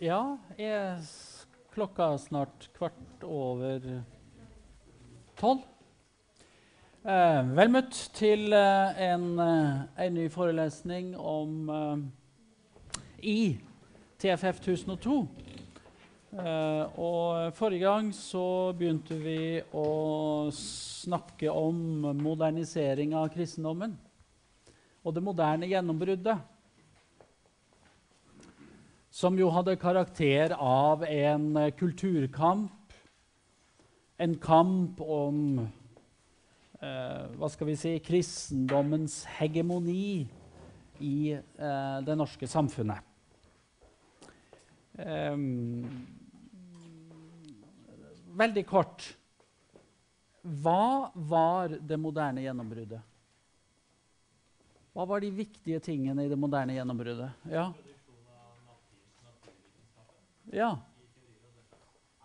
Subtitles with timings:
[0.00, 1.02] Ja, er
[1.74, 3.82] klokka er snart kvart over
[5.36, 5.66] tolv.
[7.04, 12.06] Eh, vel møtt til eh, en, eh, en ny forelesning om eh,
[13.28, 13.42] i
[14.24, 15.18] TFF 1002.
[16.32, 23.98] Eh, og forrige gang så begynte vi å snakke om modernisering av kristendommen
[25.04, 26.40] og det moderne gjennombruddet
[29.10, 32.94] som jo hadde karakter av en eh, kulturkamp.
[34.20, 35.58] En kamp om
[36.78, 40.28] eh, hva skal vi si, kristendommens hegemoni
[41.02, 43.06] i eh, det norske samfunnet.
[45.00, 45.86] Em,
[48.36, 49.04] veldig kort
[50.42, 53.00] Hva var det moderne gjennombruddet?
[54.92, 57.46] Hva var de viktige tingene i det moderne gjennombruddet?
[57.48, 57.70] Ja.
[60.52, 60.70] Ja.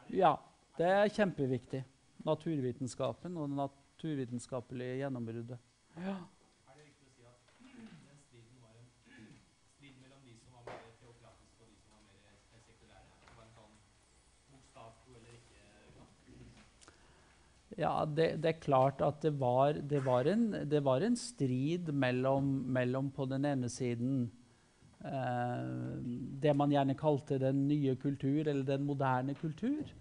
[0.07, 0.37] ja.
[0.77, 1.83] Det er kjempeviktig.
[2.25, 5.61] Naturvitenskapen og det naturvitenskapelige gjennombruddet.
[6.01, 6.17] Ja.
[17.75, 21.91] Ja, det, det er klart at det var, det var, en, det var en strid
[21.91, 24.29] mellom, mellom på den ene siden
[25.05, 29.91] det man gjerne kalte den nye kultur, eller den moderne kultur,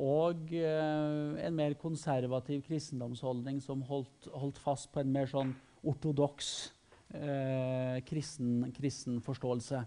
[0.00, 5.52] og eh, en mer konservativ kristendomsholdning som holdt, holdt fast på en mer sånn
[5.86, 6.50] ortodoks
[7.14, 9.82] eh, kristen, kristen forståelse.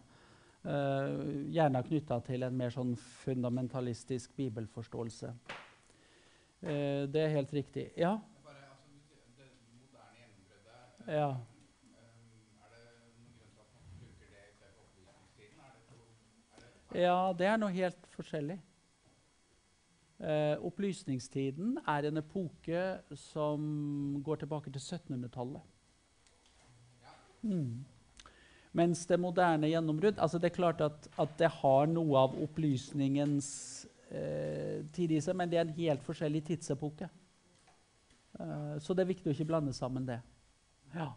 [0.63, 1.13] Eh,
[1.51, 5.33] gjerne knytta til en mer sånn fundamentalistisk bibelforståelse.
[6.63, 7.89] Eh, det er helt riktig.
[7.99, 8.13] Ja?
[11.03, 11.31] Altså, ja.
[11.33, 11.41] um,
[12.63, 15.59] er det noen grunn til at man bruker det istedenfor opplysningstiden?
[15.59, 15.99] Er det to,
[16.55, 18.59] er det, Ja, det er noe helt forskjellig.
[20.23, 22.83] Eh, opplysningstiden er en epoke
[23.17, 23.63] som
[24.23, 25.61] går tilbake til 1700-tallet.
[27.41, 27.81] Mm.
[28.73, 33.49] Mens det moderne gjennombrudd altså Det er klart at, at det har noe av opplysningens
[34.09, 37.09] eh, tid i seg, men det er en helt forskjellig tidsepoke.
[38.39, 40.21] Eh, så det er viktig å ikke blande sammen det.
[40.93, 41.11] Ja.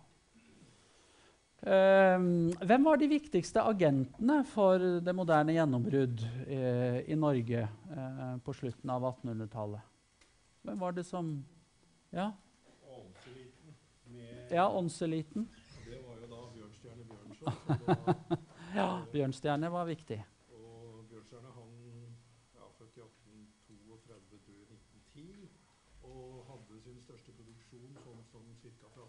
[1.64, 8.54] Ehm, hvem var de viktigste agentene for det moderne gjennombrudd eh, i Norge eh, på
[8.54, 9.80] slutten av 1800-tallet?
[10.66, 11.30] Hvem var det som
[12.12, 12.32] Ja,
[12.92, 13.74] Åndseliten.
[14.50, 15.48] ja åndseliten.
[15.86, 18.44] Det var jo da Bjørnstjerne Bjørnson.
[18.76, 20.18] Ja, Bjørnstjerne var viktig.
[20.52, 21.70] Og Bjørnstjerne han
[22.52, 25.48] ja, født i 1832, tror jeg, 1910,
[26.04, 28.90] og hadde sin største produksjon sånn som ca.
[28.92, 29.08] fra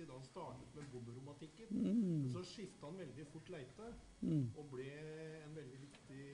[0.00, 4.64] 1850-60, da han startet med bomberomatikken, Mm, så skifta han veldig fort leite, mm, og
[4.72, 4.90] ble
[5.44, 6.24] en veldig viktig,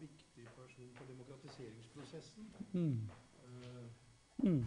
[0.00, 2.48] viktig person for demokratiseringsprosessen.
[2.72, 3.00] mm,
[3.48, 4.64] Uh, mm.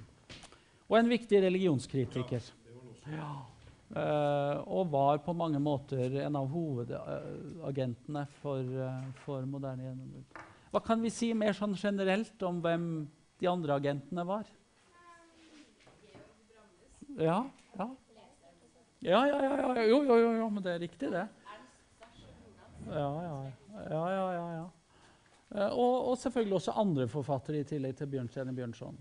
[0.90, 2.54] Og en viktig religionskritiker.
[3.08, 3.32] Ja.
[3.92, 10.42] Uh, og var på mange måter en av hovedagentene for, uh, for moderne gjennombrudd.
[10.72, 12.86] Hva kan vi si mer sånn generelt om hvem
[13.42, 14.48] de andre agentene var?
[17.20, 17.44] Ja,
[17.78, 17.90] ja.
[19.02, 19.84] Ja, ja, ja.
[19.90, 21.28] Jo, jo, jo, men det er riktig, det.
[22.92, 23.52] Ja, ja,
[23.90, 24.68] ja, ja, ja.
[25.56, 29.00] Eh, og, og selvfølgelig også andre forfattere i tillegg til Bjørnstjerne Bjørnson.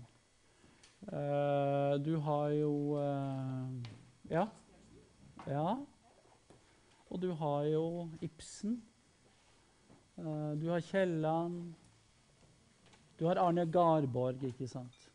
[1.07, 3.93] Eh, du har jo eh,
[4.31, 4.47] Ja.
[5.47, 5.75] Ja.
[7.11, 8.81] Og du har jo Ibsen.
[10.15, 11.73] Du har Kielland.
[13.19, 15.10] Du har Arne Garborg, ikke sant?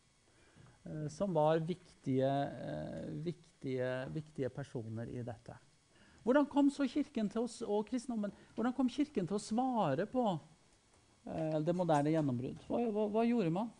[0.87, 2.29] Eh, som var viktige,
[2.61, 5.57] eh, viktige, viktige personer i dette.
[6.23, 10.23] Hvordan kom så kirken til oss, og kristendommen, hvordan kom kirken til å svare på
[11.25, 12.63] eh, det moderne gjennombrudd?
[12.67, 13.71] Hva, hva, hva gjorde man?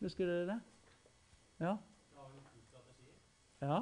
[0.00, 0.58] Husker dere det?
[1.64, 1.76] Ja?
[3.60, 3.80] Ja?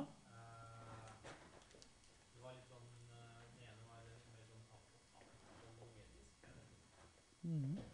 [7.47, 7.85] Eh,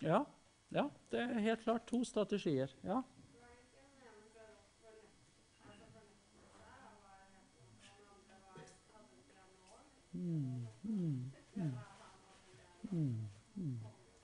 [0.00, 0.26] Ja.
[0.68, 2.70] ja, det er helt klart to strategier.
[2.82, 3.02] Ja.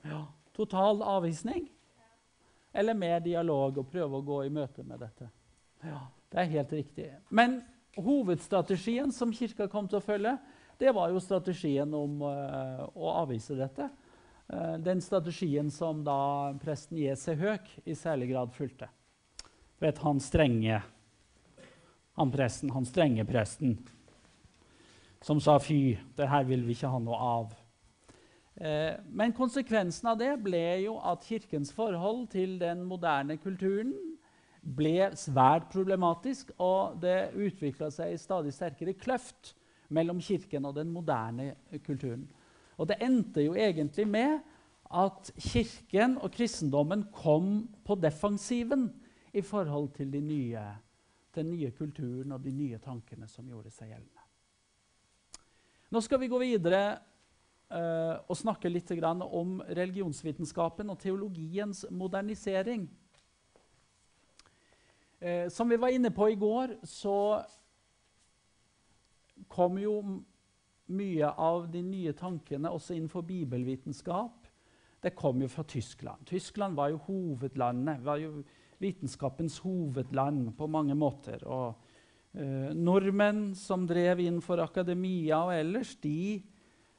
[0.01, 0.27] Ja.
[0.55, 1.71] Total avvisning?
[2.71, 5.29] Eller mer dialog og prøve å gå i møte med dette?
[5.85, 6.01] Ja,
[6.31, 7.07] det er helt riktig.
[7.29, 7.59] Men
[7.97, 10.37] hovedstrategien som kirka kom til å følge,
[10.77, 13.89] det var jo strategien om eh, å avvise dette.
[14.47, 17.33] Eh, den strategien som da presten J.C.
[17.39, 18.91] Høek i særlig grad fulgte.
[19.81, 20.81] Vet han strenge
[22.17, 23.75] han presten, han strenge presten,
[25.21, 27.51] som sa fy, det her vil vi ikke ha noe av.
[28.57, 33.93] Eh, men konsekvensen av det ble jo at kirkens forhold til den moderne kulturen
[34.67, 39.53] ble svært problematisk, og det utvikla seg i stadig sterkere kløft
[39.95, 41.53] mellom kirken og den moderne
[41.85, 42.25] kulturen.
[42.77, 44.39] Og det endte jo egentlig med
[44.87, 48.89] at kirken og kristendommen kom på defensiven
[49.33, 50.63] i forhold til de nye,
[51.35, 54.23] den nye kulturen og de nye tankene som gjorde seg gjeldende.
[55.91, 56.81] Nå skal vi gå videre
[57.71, 62.87] uh, og snakke litt om religionsvitenskapen og teologiens modernisering.
[65.17, 67.41] Uh, som vi var inne på i går, så
[69.49, 69.99] kom jo
[70.87, 74.47] mye av de nye tankene også innenfor bibelvitenskap.
[75.03, 76.25] Det kom jo fra Tyskland.
[76.25, 78.03] Tyskland var jo hovedlandet.
[78.03, 78.43] var jo
[78.81, 81.43] vitenskapens hovedland på mange måter.
[81.45, 81.75] Og
[82.33, 86.41] eh, nordmenn som drev innenfor akademia og ellers, de,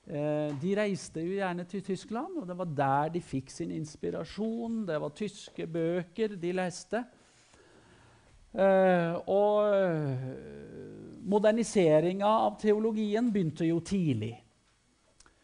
[0.06, 4.84] eh, de, reiste jo gjerne til Tyskland, og det var der de fikk sin inspirasjon.
[4.88, 7.02] Det var tyske bøker de leste.
[8.52, 10.28] Eh, og eh,
[11.28, 14.34] moderniseringa av teologien begynte jo tidlig.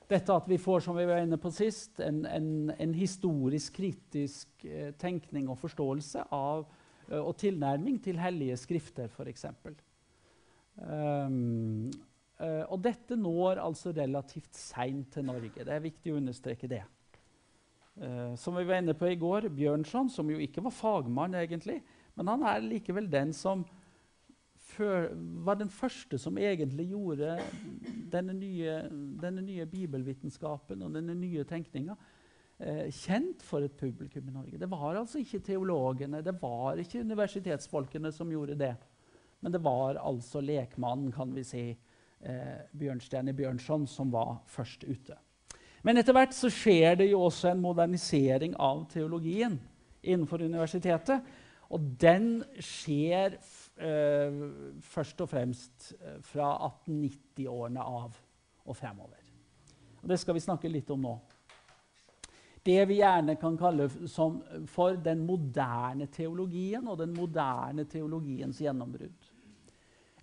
[0.09, 2.49] Dette at vi får som vi var inne på sist, en, en,
[2.79, 6.65] en historisk, kritisk eh, tenkning og forståelse av,
[7.05, 9.45] og tilnærming til hellige skrifter, f.eks.
[10.75, 11.91] Um,
[12.41, 15.53] eh, og dette når altså relativt seint til Norge.
[15.61, 16.83] Det er viktig å understreke det.
[17.95, 21.79] Uh, som vi var inne på i går, Bjørnson, som jo ikke var fagmann, egentlig,
[22.15, 23.65] men han er likevel den som
[24.75, 27.37] var den første som egentlig gjorde
[28.11, 28.81] denne nye,
[29.21, 31.95] denne nye bibelvitenskapen og denne nye tenkninga
[32.59, 34.59] eh, kjent for et publikum i Norge.
[34.59, 38.73] Det var altså ikke teologene, det var ikke universitetsfolkene som gjorde det.
[39.45, 41.65] Men det var altså lekmannen, kan vi si,
[42.21, 45.19] eh, Bjørnstjerne Bjørnson, som var først ute.
[45.85, 49.59] Men etter hvert så skjer det jo også en modernisering av teologien
[50.01, 51.21] innenfor universitetet.
[51.75, 54.41] Og den skjer eh,
[54.87, 56.53] først og fremst eh, fra
[56.87, 58.19] 1890-årene av
[58.65, 59.21] og fremover.
[60.03, 61.15] Og det skal vi snakke litt om nå.
[62.65, 63.91] Det vi gjerne kan kalle
[64.73, 69.31] for den moderne teologien og den moderne teologiens gjennombrudd.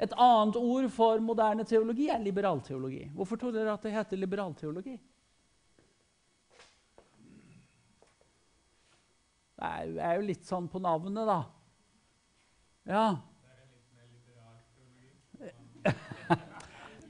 [0.01, 3.03] Et annet ord for moderne teologi er liberalteologi.
[3.13, 4.95] Hvorfor tror dere at det heter liberalteologi?
[9.61, 11.41] Det er jo litt sånn på navnet, da.
[12.89, 13.05] Ja.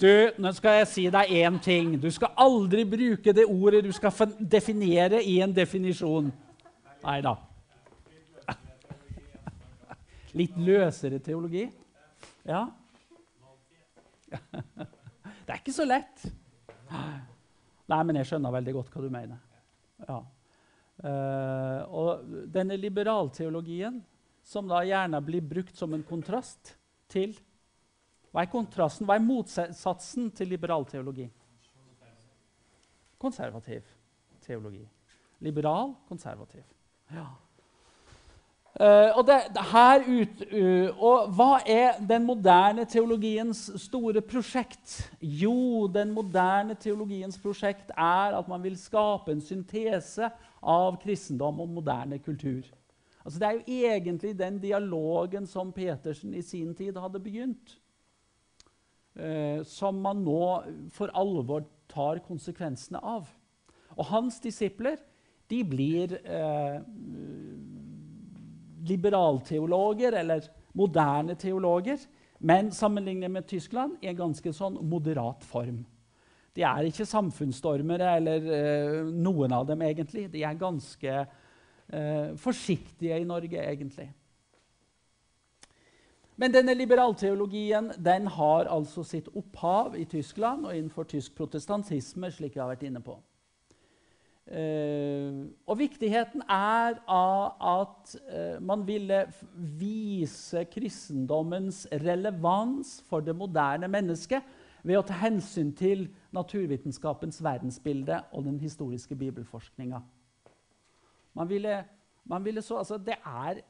[0.01, 0.09] Du,
[0.41, 1.93] nå skal jeg si deg én ting.
[2.01, 6.31] Du skal aldri bruke det ordet du skal definere i en definisjon.
[7.05, 7.35] Nei da.
[10.41, 11.67] Litt løsere teologi?
[12.47, 12.65] Ja.
[15.41, 16.27] Det er ikke så lett.
[17.91, 19.39] Nei, men jeg skjønner veldig godt hva du mener.
[20.07, 20.21] Ja.
[21.01, 24.01] Uh, og denne liberalteologien,
[24.45, 26.75] som da gjerne blir brukt som en kontrast
[27.09, 27.33] til
[28.31, 29.07] hva er kontrasten?
[29.07, 31.27] Hva er motsatsen til liberalteologi?
[33.19, 33.83] Konservativ
[34.41, 34.85] teologi.
[35.43, 36.63] Liberal, konservativ.
[37.11, 37.27] Ja.
[38.71, 39.63] Uh, og, det, det
[40.07, 45.11] ut, uh, og, hva er den moderne teologiens store prosjekt?
[45.19, 50.31] Jo, den moderne teologiens prosjekt er at man vil skape en syntese
[50.61, 52.63] av kristendom og moderne kultur.
[53.25, 57.77] Altså, det er jo egentlig den dialogen som Petersen i sin tid hadde begynt
[59.15, 60.41] eh, som man nå
[60.93, 63.29] for alvor tar konsekvensene av.
[63.97, 64.97] Og hans disipler
[65.51, 66.79] de blir eh,
[68.87, 71.99] liberalteologer, eller moderne teologer,
[72.39, 75.83] men sammenlignet med Tyskland i en ganske sånn moderat form.
[76.55, 80.27] De er ikke samfunnsstormere, eller eh, noen av dem egentlig.
[80.33, 84.09] De er ganske eh, forsiktige i Norge, egentlig.
[86.41, 92.55] Men denne liberalteologien den har altså sitt opphav i Tyskland og innenfor tysk protestantisme, slik
[92.55, 93.19] jeg har vært inne på.
[94.51, 99.21] Uh, og viktigheten er av at uh, man ville
[99.79, 104.41] vise kristendommens relevans for det moderne mennesket
[104.81, 109.99] ved å ta hensyn til naturvitenskapens verdensbilde og den historiske bibelforskninga.
[111.33, 111.83] Man ville,
[112.25, 113.61] man ville så, altså, det er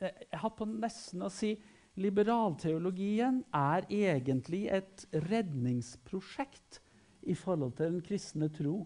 [0.00, 1.54] jeg har på nesten å si
[1.96, 6.80] liberalteologien er egentlig et redningsprosjekt
[7.26, 8.82] i forhold til den kristne tro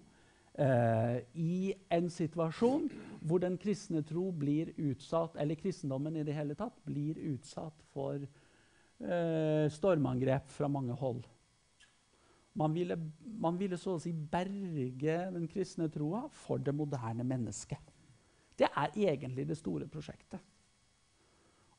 [0.55, 2.87] eh, i en situasjon
[3.27, 8.23] hvor den kristne tro blir utsatt, eller kristendommen i det hele tatt, blir utsatt for
[8.23, 11.27] eh, stormangrep fra mange hold.
[12.53, 12.97] Man ville,
[13.39, 17.93] man ville, så å si berge den kristne troa for det moderne mennesket.
[18.59, 20.41] Det er egentlig det store prosjektet.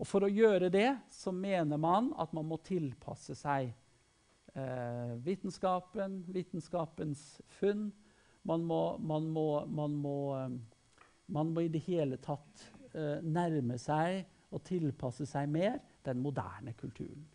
[0.01, 3.69] Og For å gjøre det så mener man at man må tilpasse seg
[4.55, 7.91] eh, vitenskapen, vitenskapens funn.
[8.47, 10.55] Man må, man må, man må, eh,
[11.29, 16.73] man må i det hele tatt eh, nærme seg og tilpasse seg mer den moderne
[16.73, 17.27] kulturen.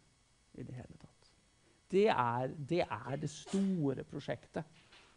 [0.59, 1.06] i Det hele tatt.
[1.91, 4.65] Det er, det er det store prosjektet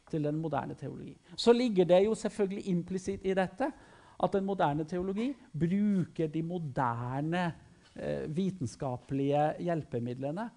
[0.10, 1.16] til den moderne teologi.
[1.38, 3.72] Så ligger det jo selvfølgelig implisitt i dette
[4.20, 7.44] at den moderne teologi bruker de moderne
[7.96, 10.50] eh, vitenskapelige hjelpemidlene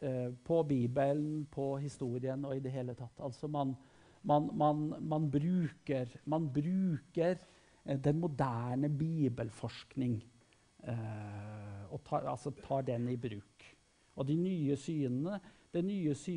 [0.00, 3.22] eh, på Bibelen, på historien og i det hele tatt.
[3.24, 3.74] Altså man,
[4.22, 7.38] man, man, man bruker, bruker
[7.86, 10.20] eh, den moderne bibelforskning
[10.84, 13.49] eh, og tar, altså tar den i bruk.
[14.20, 15.40] Og de nye synene,
[15.72, 16.36] de nye sy,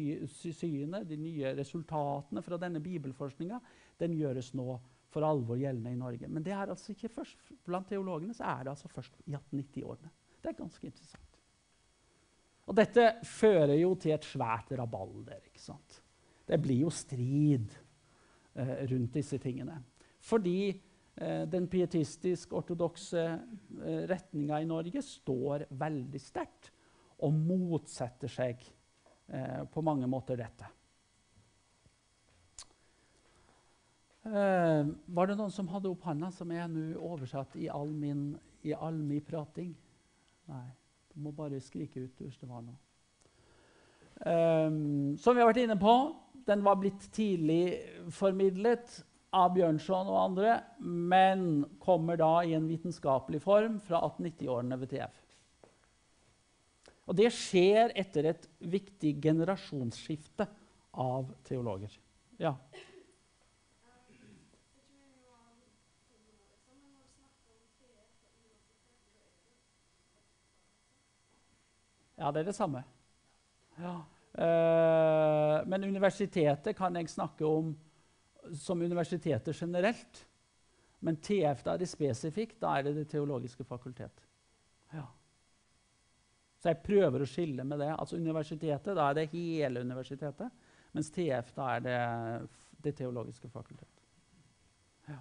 [0.55, 3.59] syene, de nye resultatene fra denne bibelforskninga,
[3.99, 4.77] den gjøres nå
[5.13, 6.29] for alvor gjeldende i Norge.
[6.31, 10.11] Men det er altså ikke først, blant teologene så er det altså først i 1890-årene.
[10.41, 11.39] Det er ganske interessant.
[12.63, 15.43] Og dette fører jo til et svært rabalder.
[15.49, 15.99] ikke sant?
[16.47, 17.75] Det blir jo strid
[18.55, 19.75] eh, rundt disse tingene.
[20.23, 26.71] Fordi eh, den pietistisk-ortodokse eh, retninga i Norge står veldig sterkt
[27.24, 28.63] og motsetter seg
[29.27, 30.70] eh, på mange måter dette.
[34.24, 38.32] Eh, var det noen som hadde opp hånda, som er nå oversatt i all min,
[38.63, 39.74] i all min prating?
[40.51, 40.68] Nei.
[41.13, 42.80] Du må bare skrike ut hvis det var noe.
[44.24, 45.94] Um, som vi har vært inne på,
[46.48, 47.75] den var blitt tidlig
[48.13, 49.03] formidlet
[49.34, 55.23] av Bjørnson og andre, men kommer da i en vitenskapelig form fra 1890-årene ved TF.
[57.03, 60.48] Og det skjer etter et viktig generasjonsskifte
[61.03, 61.91] av teologer.
[62.39, 62.55] Ja.
[72.15, 72.83] Ja, det er det samme.
[73.75, 73.98] Ja.
[74.33, 77.74] Eh, men universitetet kan jeg snakke om
[78.55, 80.24] som universitetet generelt.
[81.03, 82.62] Men TF da er det spesifikt.
[82.62, 84.24] Da er det Det teologiske fakultet.
[84.93, 85.05] Ja.
[86.63, 87.89] Så jeg prøver å skille med det.
[87.91, 90.48] Altså Universitetet, da er det hele universitetet.
[90.96, 91.98] Mens TF, da er det
[92.84, 93.88] Det teologiske fakultet.
[95.08, 95.20] Ja.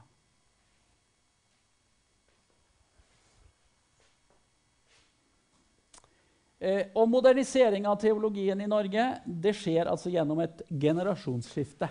[6.58, 11.90] Eh, og modernisering av teologien i Norge det skjer altså gjennom et generasjonsskifte.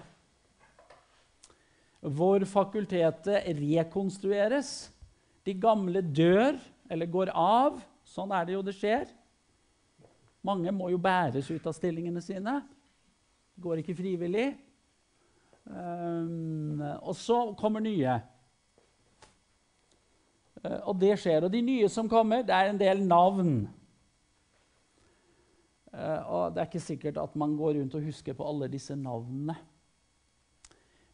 [2.01, 4.91] Hvor fakultetet rekonstrueres.
[5.43, 6.59] De gamle dør
[6.91, 7.79] eller går av.
[8.03, 9.07] Sånn er det jo det skjer.
[10.41, 12.57] Mange må jo bæres ut av stillingene sine.
[13.53, 14.47] Det går ikke frivillig.
[15.65, 18.15] Um, og så kommer nye.
[20.63, 21.45] Uh, og det skjer.
[21.45, 23.53] Og de nye som kommer, det er en del navn.
[25.93, 28.97] Uh, og det er ikke sikkert at man går rundt og husker på alle disse
[28.97, 29.57] navnene.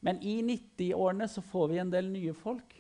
[0.05, 2.77] Men i 90-årene så får vi en del nye folk.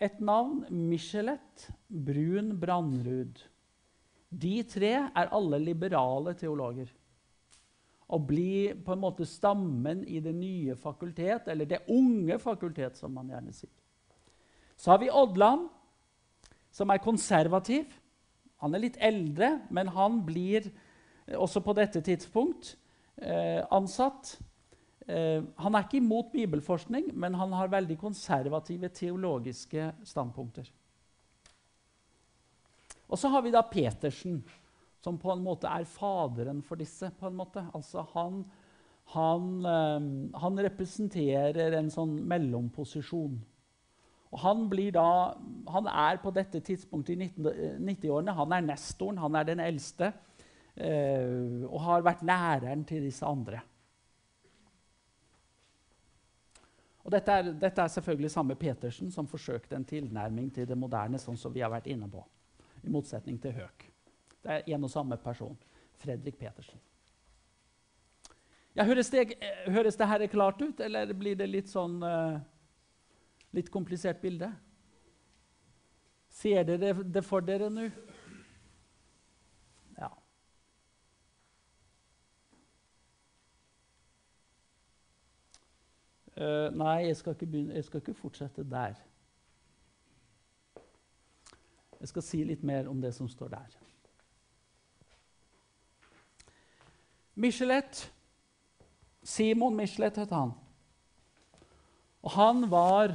[0.00, 3.42] Et navn Michelet Brun Brandrud.
[4.28, 6.90] De tre er alle liberale teologer.
[8.08, 13.12] Og blir på en måte stammen i det nye fakultet, eller det unge fakultet, som
[13.12, 13.72] man gjerne sier.
[14.78, 15.66] Så har vi Odland,
[16.70, 17.88] som er konservativ.
[18.62, 22.76] Han er litt eldre, men han blir eh, også på dette tidspunkt
[23.16, 24.36] eh, ansatt.
[25.08, 30.70] Eh, han er ikke imot bibelforskning, men han har veldig konservative teologiske standpunkter.
[33.08, 34.42] Og så har vi da Petersen,
[35.04, 37.10] som på en måte er faderen for disse.
[37.10, 37.64] på en måte.
[37.74, 38.42] Altså han,
[39.14, 40.08] han, eh,
[40.42, 43.38] han representerer en sånn mellomposisjon.
[44.28, 45.08] Og han, da,
[45.72, 47.28] han er på dette tidspunktet i
[47.80, 50.12] 90-årene han er nestoren, han er den eldste.
[50.76, 53.62] Eh, og har vært læreren til disse andre.
[57.08, 61.18] Og dette er, dette er, selvfølgelig samme Petersen som forsøkte en tilnærming til det moderne,
[61.18, 62.20] sånn som vi har vært inne på,
[62.88, 63.84] i motsetning til Høk.
[64.42, 65.56] Det er en og samme person.
[65.98, 66.80] Fredrik Petersen.
[68.76, 69.34] Ja, høres, det,
[69.66, 72.38] høres dette klart ut, eller blir det litt sånn uh,
[73.56, 74.50] Litt komplisert bilde?
[76.28, 77.86] Ser dere det for dere nå?
[79.96, 80.10] Ja.
[86.36, 89.00] Uh, nei, jeg skal, ikke begynne, jeg skal ikke fortsette der.
[91.98, 93.74] Jeg skal si litt mer om det som står der.
[97.38, 98.06] Michelet
[99.28, 100.54] Simon Michelet het han.
[102.24, 103.12] Og han var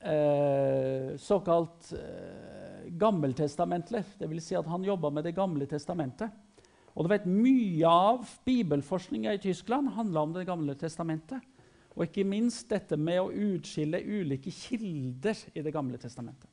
[0.00, 4.06] eh, såkalt eh, gammeltestamentler.
[4.18, 4.48] Dvs.
[4.48, 6.32] Si at han jobba med Det gamle testamentet.
[6.94, 11.44] Og du vet, Mye av bibelforskninga i Tyskland handla om Det gamle testamentet.
[11.96, 16.50] Og ikke minst dette med å utskille ulike kilder i Det gamle testamentet.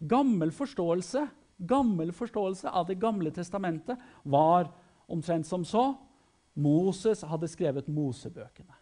[0.00, 1.26] Gammel forståelse,
[1.58, 4.70] gammel forståelse av Det gamle testamentet var
[5.08, 5.94] omtrent som så.
[6.54, 8.76] Moses hadde skrevet Mosebøkene.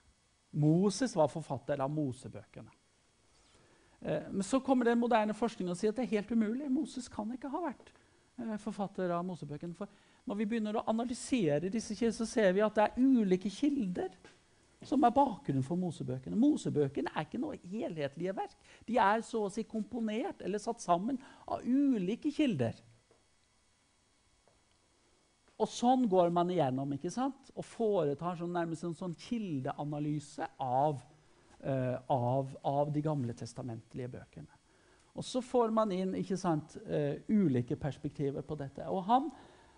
[0.51, 2.71] Moses var forfatter av Mosebøkene.
[4.01, 6.71] Eh, men så kommer den moderne forskningen og sier at det er helt umulig.
[6.71, 7.93] Moses kan ikke ha vært
[8.39, 9.77] eh, forfatter av Mosebøkene.
[9.77, 9.91] For
[10.29, 14.15] når vi begynner å analysere disse kildene, så ser vi at det er ulike kilder
[14.87, 16.39] som er bakgrunnen for Mosebøkene.
[16.39, 18.55] Mosebøkene er ikke noe helhetlige verk.
[18.87, 21.19] De er så å si komponert eller satt sammen
[21.51, 22.79] av ulike kilder.
[25.59, 27.51] Og sånn går man igjennom ikke sant?
[27.59, 31.01] og foretar sånn, nærmest en sånn kildeanalyse av,
[31.65, 34.55] uh, av, av, de gamle testamentlige bøkene.
[35.19, 38.87] Og så får man inn ikke sant, uh, ulike perspektiver på dette.
[38.87, 39.27] Og, han,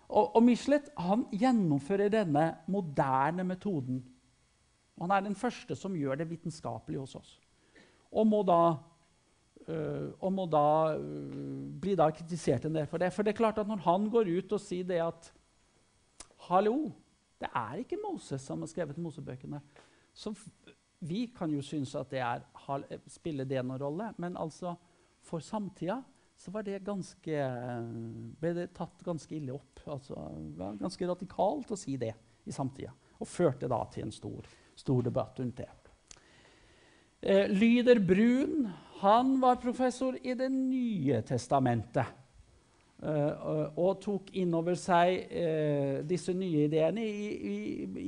[0.05, 4.03] og, og Michelet han gjennomfører denne moderne metoden.
[5.01, 7.29] Og han er den første som gjør det vitenskapelig hos oss.
[8.13, 8.77] Og må da,
[9.65, 10.65] øh, og må da
[11.81, 13.09] bli da kritisert en del for det.
[13.15, 15.31] For det er klart at når han går ut og sier det at
[16.47, 16.91] Hallo!
[17.41, 19.57] Det er ikke Moses som har skrevet Mosebøkene.
[20.13, 20.35] Så
[21.01, 22.43] vi kan jo synes at det er,
[23.09, 24.75] spiller det noen rolle, men altså
[25.25, 26.03] for samtida
[26.37, 27.41] så var det ganske,
[28.41, 29.81] ble det tatt ganske ille opp.
[29.85, 32.13] Altså, det var ganske radikalt å si det
[32.45, 32.93] i samtida.
[33.21, 34.47] Og førte da til en stor,
[34.81, 35.69] stor debatt rundt det.
[37.21, 38.69] Eh, Lyder Brun
[39.01, 42.17] han var professor i Det nye testamentet.
[43.01, 47.55] Uh, og tok inn over seg eh, disse nye ideene i, i,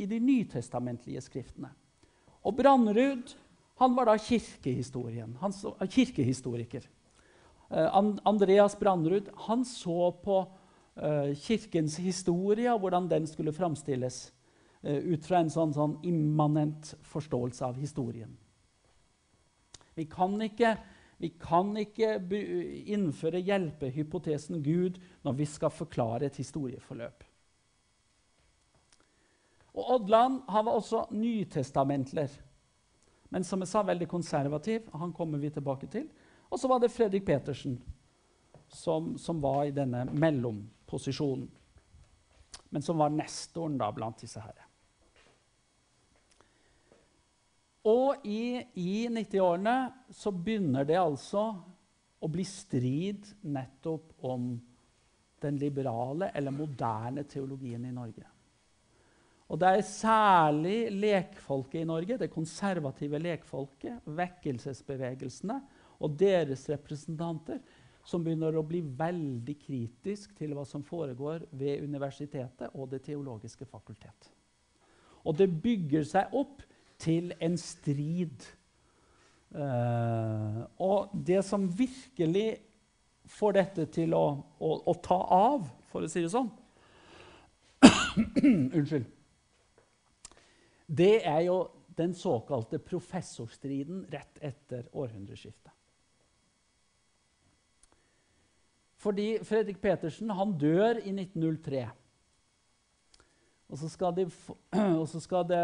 [0.03, 1.71] i, de nytestamentlige skriftene.
[2.45, 3.33] Og Brannerud
[3.81, 4.13] han var da
[5.41, 6.85] han så, kirkehistoriker.
[7.73, 7.89] Uh,
[8.21, 10.43] Andreas Brannerud han så på
[11.41, 14.27] kirkens historie og hvordan den skulle framstilles
[14.83, 18.33] ut fra en sånn, sånn immanent forståelse av historien.
[19.95, 20.75] Vi kan ikke
[21.23, 22.17] vi kan ikke
[22.91, 27.23] innføre hjelpehypotesen Gud når vi skal forklare et historieforløp.
[29.73, 32.33] Og Odland han var også nytestamentler,
[33.31, 34.91] men som jeg sa, veldig konservativ.
[34.93, 36.05] Han kommer vi tilbake til.
[36.51, 37.79] Og så var det Fredrik Petersen,
[38.67, 41.47] som, som var i denne mellomposisjonen.
[42.69, 44.59] Men som var nestoren da blant disse her.
[47.89, 49.77] Og i, i 90-årene
[50.15, 51.49] så begynner det altså
[52.23, 54.53] å bli strid nettopp om
[55.43, 58.23] den liberale eller moderne teologien i Norge.
[59.51, 65.59] Og det er særlig lekfolket i Norge, det konservative lekfolket, vekkelsesbevegelsene
[65.99, 67.59] og deres representanter,
[68.03, 73.67] som begynner å bli veldig kritisk til hva som foregår ved universitetet og Det teologiske
[73.67, 74.31] fakultet.
[75.23, 76.63] Og det bygger seg opp
[77.03, 78.45] til en strid.
[79.53, 82.47] Eh, og det som virkelig
[83.29, 84.25] får dette til å,
[84.59, 86.49] å, å ta av, for å si det sånn
[88.77, 89.05] Unnskyld.
[90.93, 91.57] Det er jo
[91.97, 95.71] den såkalte professorstriden rett etter århundreskiftet.
[99.03, 101.87] Fordi Fredrik Petersen han dør i 1903.
[103.71, 104.25] Og så skal, de,
[105.01, 105.63] og så skal, det,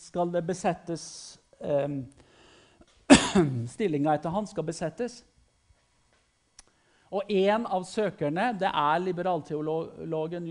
[0.00, 1.04] skal det, besettes
[1.60, 1.98] eh,
[3.74, 5.22] Stillinga etter han skal besettes.
[7.08, 10.48] Og en av søkerne det er liberalteologen,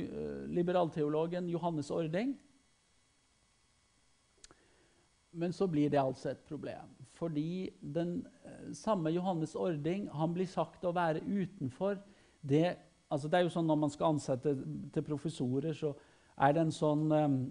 [0.58, 2.34] liberalteologen Johannes Ording.
[5.38, 6.96] Men så blir det altså et problem.
[7.18, 11.98] Fordi den eh, samme Johannes Ording han blir sagt å være utenfor
[12.42, 12.78] det
[13.10, 14.52] altså Det er jo sånn Når man skal ansette
[14.94, 15.94] til professorer, så
[16.38, 17.08] er det en sånn,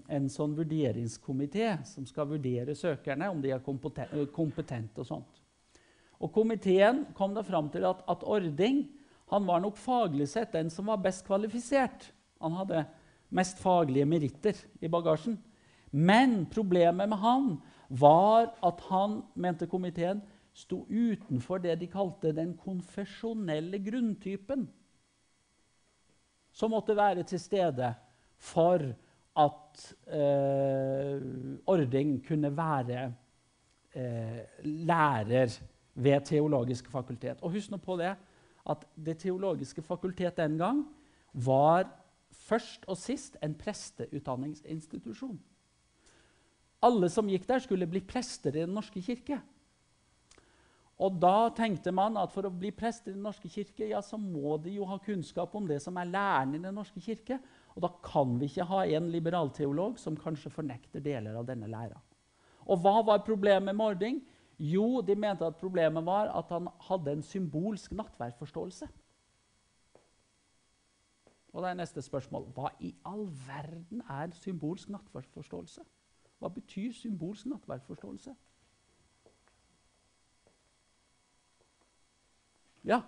[0.07, 5.43] en sånn vurderingskomité som skal vurdere søkerne, om de er kompetente kompetent og sånt.
[6.23, 8.87] Og Komiteen kom da fram til at, at Ording
[9.33, 12.13] han var nok faglig sett den som var best kvalifisert.
[12.41, 12.87] Han hadde
[13.35, 15.35] mest faglige meritter i bagasjen.
[15.91, 17.51] Men problemet med han
[17.89, 20.23] var at han, mente komiteen,
[20.57, 24.65] sto utenfor det de kalte den konfesjonelle grunntypen,
[26.57, 27.91] som måtte være til stede
[28.39, 28.83] for
[29.37, 31.21] at eh,
[31.67, 33.03] Ording kunne være
[33.95, 35.59] eh, lærer
[35.95, 37.43] ved Teologisk fakultet.
[37.43, 38.15] Og husk nå på det
[38.67, 40.87] at Det teologiske fakultet den gang
[41.33, 41.87] var
[42.33, 45.39] først og sist en presteutdanningsinstitusjon.
[46.83, 49.41] Alle som gikk der, skulle bli prester i Den norske kirke.
[50.99, 54.17] Og da tenkte man at for å bli prester i Den norske kirke, ja, så
[54.17, 57.39] må de jo ha kunnskap om det som er læren i Den norske kirke.
[57.77, 62.01] Og da kan vi ikke ha en liberalteolog som kanskje fornekter deler av denne læra.
[62.67, 64.23] Og hva var problemet med Mording?
[64.59, 68.89] Jo, de mente at problemet var at han hadde en symbolsk nattverdforståelse.
[71.53, 75.85] Og da er neste spørsmål hva i all verden er symbolsk nattverdforståelse?
[76.41, 78.35] Hva betyr symbolsk nattverdforståelse?
[82.85, 83.01] Ja.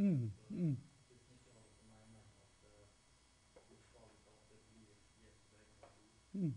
[0.00, 0.76] Mm, mm.
[6.32, 6.54] Mm.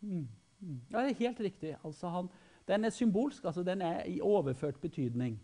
[0.00, 0.28] Mm.
[0.60, 0.80] Mm.
[0.90, 1.76] Ja, det er helt riktig.
[1.84, 2.28] Altså han,
[2.68, 5.38] den er symbolsk, altså den er i overført betydning.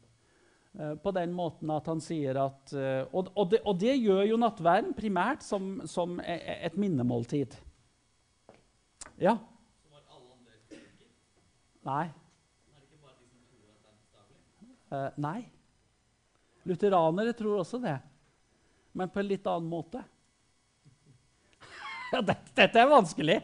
[0.75, 4.23] Uh, på den måten at han sier at uh, og, og, det, og, det, gjør
[4.23, 7.59] jo nattverden primært som, som e, e, et minnemåltid.
[9.21, 9.37] Ja?
[9.83, 10.81] Så var alle andre?
[11.85, 12.07] Nei.
[12.09, 14.41] Er det ikke bare de som tror at det er bokstavelig?
[14.91, 15.62] Uh, nei.
[16.69, 17.97] Lutheranere tror også det,
[18.95, 20.03] men på en litt annen måte.
[22.13, 23.39] Dette, dette er vanskelig.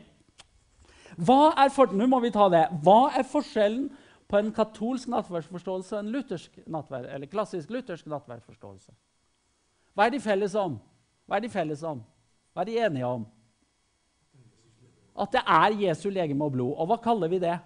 [1.19, 2.67] Hva er for, nå må vi ta det.
[2.85, 3.89] Hva er forskjellen
[4.29, 8.93] på en katolsk nattverdsforståelse og en luthersk nattverd, eller klassisk luthersk nattverdsforståelse?
[9.97, 10.77] Hva er de felles om?
[11.27, 12.05] Hva er de felles om?
[12.53, 13.25] Hva er de enige om?
[15.19, 16.77] At det er Jesu legeme og blod.
[16.79, 17.57] Og hva kaller vi det?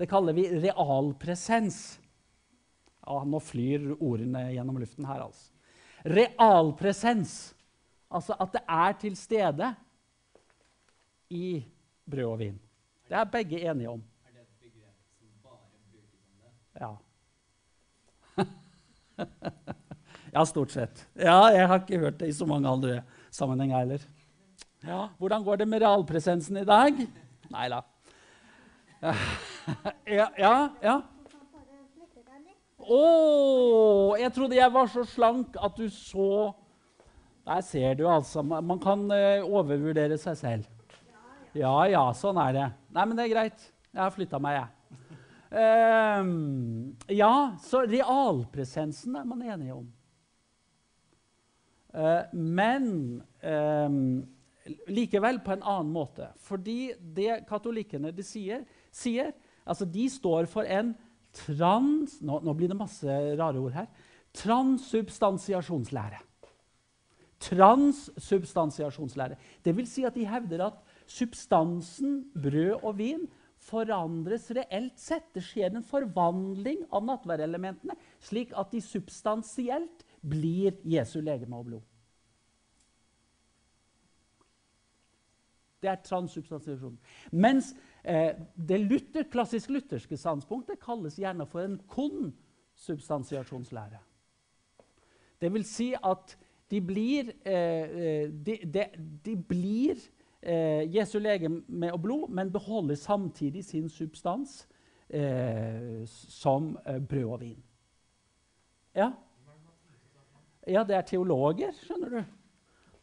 [0.00, 1.98] Det kaller vi realpresens.
[3.04, 5.50] Ja, nå flyr ordene gjennom luften her, altså.
[6.04, 7.54] Realpresens.
[8.14, 9.70] Altså at det er til stede
[11.34, 11.64] i
[12.10, 12.58] brød og vin.
[13.08, 14.02] Det er begge enige om.
[14.24, 15.58] Er det et begrep som bare
[15.90, 16.52] brukes om det?
[16.80, 16.92] Ja.
[20.38, 21.08] ja, stort sett.
[21.16, 24.06] Ja, jeg har ikke hørt det i så mange andre sammenhenger heller.
[24.84, 26.92] Ja, Hvordan går det med realpresensen i dag?
[27.50, 27.80] Nei da.
[30.06, 30.68] Ja, ja.
[30.82, 31.00] ja.
[32.84, 36.52] Å, jeg trodde jeg var så slank at du så
[37.44, 38.42] Der ser du, altså.
[38.42, 40.70] Man kan uh, overvurdere seg selv.
[41.54, 42.68] Ja ja, sånn er det.
[42.96, 43.66] Nei, men det er greit.
[43.92, 44.74] Jeg har flytta meg, jeg.
[45.54, 49.84] Um, ja, så realpresensen er man enige om.
[51.94, 52.88] Uh, men
[53.44, 54.24] um,
[54.90, 56.32] likevel på en annen måte.
[56.42, 59.30] Fordi det katolikkene de sier, sier
[59.64, 60.90] altså De står for en
[61.34, 62.20] trans...
[62.24, 63.88] Nå, nå blir det masse rare ord her.
[64.34, 66.20] Transsubstansiasjonslære.
[67.44, 69.36] Transsubstansiasjonslære.
[69.64, 73.26] Det vil si at de hevder at substansen brød og vin
[73.64, 75.26] forandres reelt sett.
[75.34, 81.84] Det skjer en forvandling av nattverdelementene, slik at de substansielt blir Jesu legeme og blod.
[85.84, 86.96] Det er transsubstansiasjon.
[87.32, 93.96] Mens det Luther, klassisk lutherske standpunktet kalles gjerne for en konsubstansiasjonslære.
[95.40, 96.36] Det vil si at
[96.70, 98.84] de blir, eh, de, de,
[99.24, 99.96] de blir
[100.42, 104.68] eh, Jesu legeme og blod, men beholder samtidig sin substans
[105.08, 107.62] eh, som eh, brød og vin.
[108.94, 109.12] Ja?
[110.66, 112.22] ja, det er teologer, skjønner du.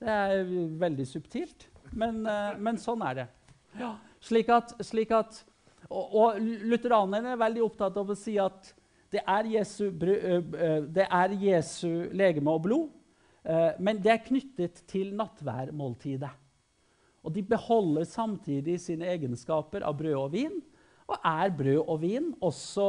[0.01, 0.43] Det er
[0.81, 3.27] veldig subtilt, men, eh, men sånn er det.
[3.79, 5.41] Ja, slik at, slik at
[5.89, 8.71] og, og lutheranerne er veldig opptatt av å si at
[9.11, 12.91] det er Jesu, det er Jesu legeme og blod,
[13.83, 16.31] men det er knyttet til nattværmåltidet.
[17.21, 20.55] Og de beholder samtidig sine egenskaper av brød og vin,
[21.11, 22.87] og er brød og vin også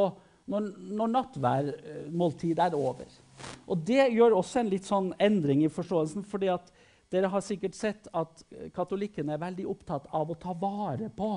[0.53, 3.19] når, når nattværmåltidet er over.
[3.67, 6.25] Og Det gjør også en litt sånn endring i forståelsen.
[6.25, 6.71] fordi at
[7.13, 8.45] dere har sikkert sett at
[8.75, 11.29] katolikkene er veldig opptatt av å ta vare på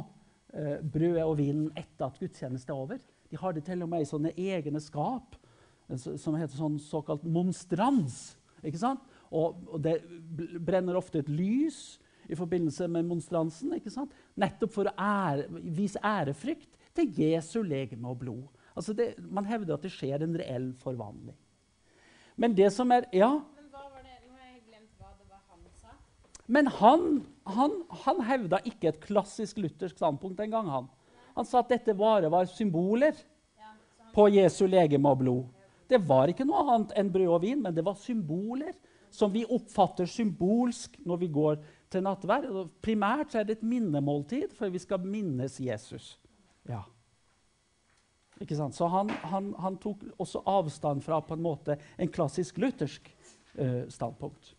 [0.55, 3.03] eh, brødet og vinen etter at gudstjenesten er over.
[3.29, 5.35] De har det til og med i sånne egne skap
[5.89, 8.37] eh, som heter sånn såkalt monstrans.
[8.63, 9.03] ikke sant?
[9.35, 9.99] Og, og det
[10.63, 11.97] brenner ofte et lys
[12.29, 13.73] i forbindelse med monstransen.
[13.77, 14.13] ikke sant?
[14.39, 18.45] Nettopp for å ære, vise ærefrykt til Jesu legeme og blod.
[18.75, 21.37] Altså det, man hevder at det skjer en reell forvandling.
[22.35, 23.31] Men det som er Ja?
[23.55, 24.17] Men hva var det?
[24.27, 25.93] Nå har jeg glemt hva det var han sa.
[26.45, 30.69] Men han, han, han hevda ikke et klassisk luthersk standpunkt engang.
[30.69, 30.89] Han.
[31.37, 33.17] han sa at dette bare var symboler.
[34.15, 35.47] På Jesu legeme og blod.
[35.91, 38.71] Det var ikke noe annet enn brød og vin, men det var symboler
[39.15, 41.59] som vi oppfatter symbolsk når vi går
[41.91, 42.47] til nattverd.
[42.83, 46.15] Primært er det et minnemåltid, for vi skal minnes Jesus.
[46.69, 46.81] Ja.
[48.41, 48.75] Ikke sant?
[48.75, 53.07] Så han, han, han tok også avstand fra på en måte en klassisk luthersk
[53.55, 54.55] eh, standpunkt.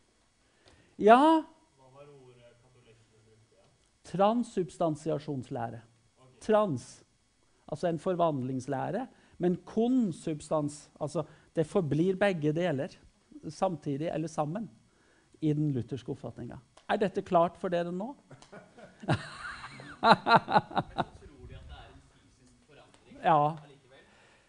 [0.97, 3.59] Ja Hva var ordet katolikkene brukte?
[3.59, 3.67] Ja?
[4.07, 5.81] Transsubstansiasjonslære.
[6.41, 7.05] Trans,
[7.69, 9.07] altså en forvandlingslære.
[9.39, 11.25] Men konsubstans, altså
[11.57, 12.89] det forblir begge deler
[13.49, 14.71] samtidig eller sammen
[15.41, 16.57] i den lutherske oppfatninga.
[16.89, 18.15] Er dette klart for dere nå?
[23.27, 23.57] Ja.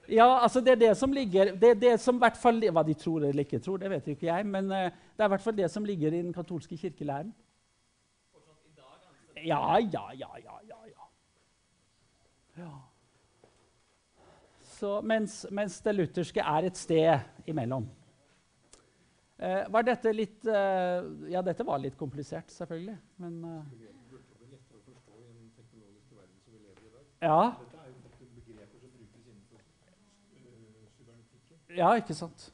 [0.07, 2.93] Ja, altså det er det som ligger det er det som hvert fall, Hva de
[2.93, 4.45] tror eller ikke tror, det vet ikke jeg.
[4.45, 7.33] Men eh, det er i hvert fall det som ligger i den katolske kirkelæren.
[8.31, 10.79] Fortsatt i dag anser Ja, ja, ja, ja, ja.
[10.97, 11.09] ja.
[12.57, 12.71] ja.
[14.61, 17.19] Så mens, mens det lutherske er et sted
[17.49, 17.87] imellom.
[19.37, 22.97] Eh, var dette litt eh, Ja, dette var litt komplisert, selvfølgelig.
[23.21, 23.63] Men eh,
[27.21, 27.55] ja.
[31.77, 32.51] Ja, ikke sant.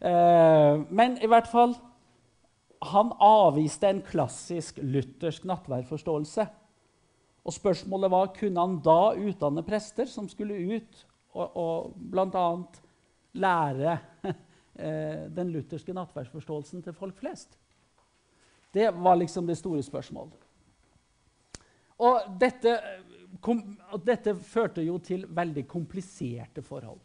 [0.00, 1.74] Eh, men i hvert fall
[2.80, 6.46] Han avviste en klassisk luthersk nattverdforståelse.
[7.44, 11.02] Og spørsmålet var kunne han da utdanne prester som skulle ut
[11.34, 12.46] og, og bl.a.
[13.40, 13.96] lære
[14.80, 17.58] eh, den lutherske nattverdsforståelsen til folk flest.
[18.72, 20.48] Det var liksom det store spørsmålet.
[22.00, 22.78] Og dette,
[23.44, 23.60] kom,
[24.06, 27.00] dette førte jo til veldig kompliserte forhold.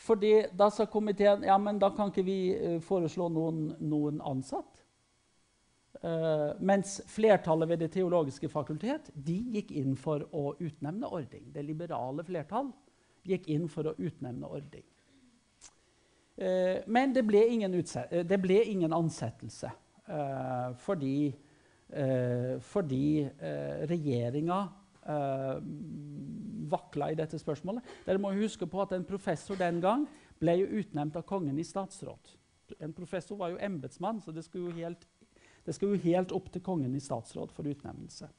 [0.00, 4.80] Fordi Da sa komiteen ja, men da kan ikke vi eh, foreslå noen, noen ansatt.
[6.00, 11.50] Uh, mens flertallet ved Det teologiske fakultet de gikk inn for å utnevne ordning.
[11.52, 12.70] Det liberale flertall
[13.28, 14.86] gikk inn for å utnevne ordning.
[16.40, 19.68] Uh, men det ble ingen, det ble ingen ansettelse
[20.08, 21.34] uh, fordi,
[22.62, 23.26] fordi
[23.90, 24.60] regjeringa
[25.06, 25.60] eh,
[26.70, 27.86] vakla i dette spørsmålet.
[28.06, 30.06] Dere må huske på at En professor den gang
[30.40, 32.36] ble jo utnevnt av kongen i statsråd.
[32.80, 35.06] En professor var jo embetsmann, så det skulle jo helt,
[35.66, 38.30] det skulle jo helt opp til kongen i statsråd for utnevnelse.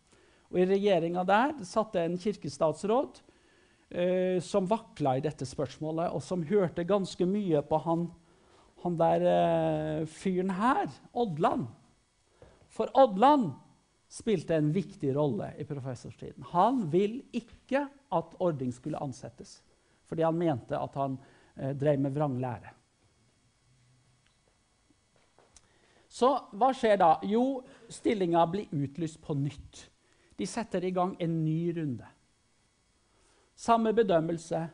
[0.51, 6.23] Og I regjeringa der satt det en kirkestatsråd uh, som vakla i dette spørsmålet, og
[6.23, 8.07] som hørte ganske mye på han,
[8.83, 11.67] han der uh, fyren her, Odland.
[12.71, 13.51] For Odland
[14.11, 16.43] spilte en viktig rolle i professorstiden.
[16.51, 19.61] Han ville ikke at Ording skulle ansettes,
[20.05, 21.15] fordi han mente at han
[21.55, 22.73] eh, drev med vranglære.
[26.11, 27.13] Så hva skjer da?
[27.23, 29.85] Jo, stillinga blir utlyst på nytt.
[30.35, 32.07] De setter i gang en ny runde.
[33.55, 34.65] Samme bedømmelse,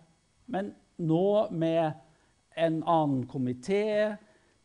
[0.49, 1.91] men nå med
[2.57, 4.17] en annen komité.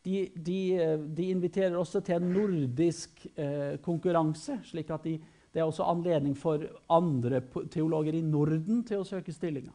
[0.03, 5.17] De, de, eh, de inviterer også til en nordisk eh, konkurranse, slik at de,
[5.53, 7.39] det er også anledning for andre
[7.71, 9.71] teologer i Norden til å søke stillinga.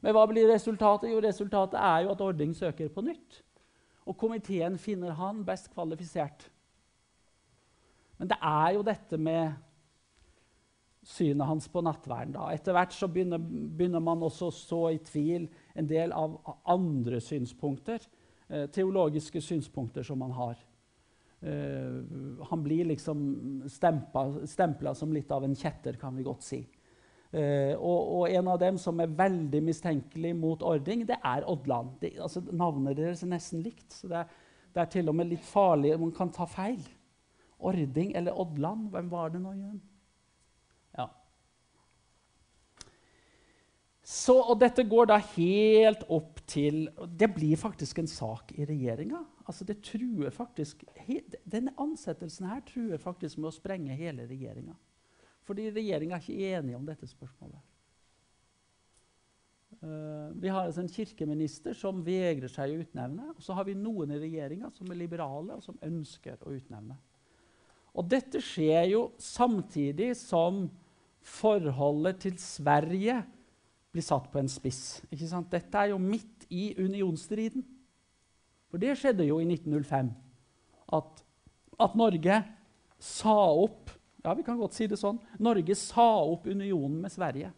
[0.00, 1.10] Men hva blir resultatet?
[1.12, 3.42] Jo, resultatet er jo at Ording søker på nytt.
[4.08, 6.46] Og komiteen finner han best kvalifisert.
[8.20, 9.58] Men det er jo dette med
[11.06, 12.34] synet hans på nattverden.
[12.36, 12.48] da.
[12.52, 17.20] Etter hvert så begynner, begynner man også å så i tvil en del av andre
[17.24, 18.04] synspunkter.
[18.50, 20.58] Eh, teologiske synspunkter som han har.
[21.40, 22.02] Eh,
[22.50, 23.62] han blir liksom
[24.46, 26.64] stempla som litt av en kjetter, kan vi godt si.
[27.30, 31.92] Uh, og, og en av dem som er veldig mistenkelig mot Ording, det er Oddland.
[32.00, 34.32] De, altså, navnet deres er nesten likt, så det er,
[34.74, 35.92] det er til og med litt farlig.
[36.02, 36.80] Man kan ta feil.
[37.62, 39.78] Ording eller Oddland, hvem var det nå igjen?
[44.10, 49.20] Så, og dette går da helt opp til Det blir faktisk en sak i regjeringa.
[49.46, 54.74] Altså Denne ansettelsen her truer faktisk med å sprenge hele regjeringa.
[55.46, 57.62] Fordi regjeringa er ikke enige om dette spørsmålet.
[59.80, 63.30] Uh, vi har altså en kirkeminister som vegrer seg å utnevne.
[63.36, 66.98] Og så har vi noen i regjeringa som er liberale, og som ønsker å utnevne.
[67.94, 70.64] Og dette skjer jo samtidig som
[71.26, 73.22] forholdet til Sverige
[73.90, 75.00] blir satt på en spiss.
[75.10, 77.64] Dette er jo midt i unionsstriden.
[78.70, 80.12] For det skjedde jo i 1905.
[80.94, 81.24] At,
[81.80, 82.42] at Norge
[82.98, 85.16] sa opp Ja, vi kan godt si det sånn.
[85.40, 87.48] Norge sa opp unionen med Sverige.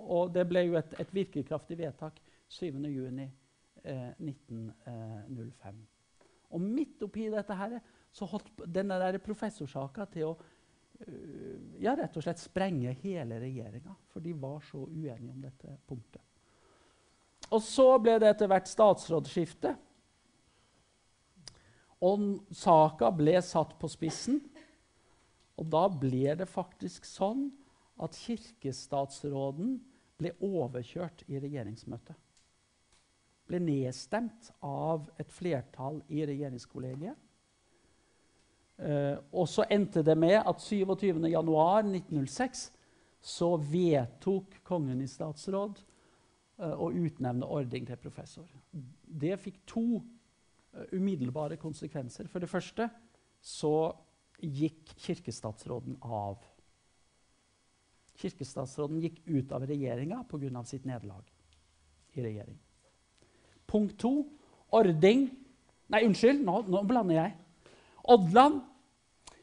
[0.00, 3.26] Og det ble jo et, et virkekraftig vedtak 7.6.1905.
[3.84, 5.82] Eh, 1905.
[6.56, 7.76] Og midt oppi dette her,
[8.14, 10.36] så holdt denne professorsaka til å
[11.82, 13.94] ja, rett og slett sprenge hele regjeringa.
[14.12, 16.22] For de var så uenige om dette punktet.
[17.52, 19.74] Og så ble det etter hvert statsrådsskifte.
[22.04, 24.40] Og saka ble satt på spissen.
[25.60, 27.46] Og da ble det faktisk sånn
[28.02, 29.76] at kirkestatsråden
[30.18, 32.16] ble overkjørt i regjeringsmøtet.
[33.44, 37.18] Ble nedstemt av et flertall i regjeringskollegiet.
[38.74, 42.70] Eh, og så endte det med at 27.1.1906
[43.24, 48.48] så vedtok kongen i statsråd eh, å utnevne Ording til professor.
[49.04, 52.28] Det fikk to eh, umiddelbare konsekvenser.
[52.32, 52.88] For det første
[53.44, 53.92] så
[54.42, 56.36] gikk kirkestatsråden av.
[58.18, 60.64] Kirkestatsråden gikk ut av regjeringa pga.
[60.64, 61.22] sitt nederlag
[62.14, 62.58] i regjering.
[63.66, 64.28] Punkt to
[64.74, 65.30] Ording
[65.92, 67.34] Nei, unnskyld, nå, nå blander jeg.
[68.04, 68.60] Odland,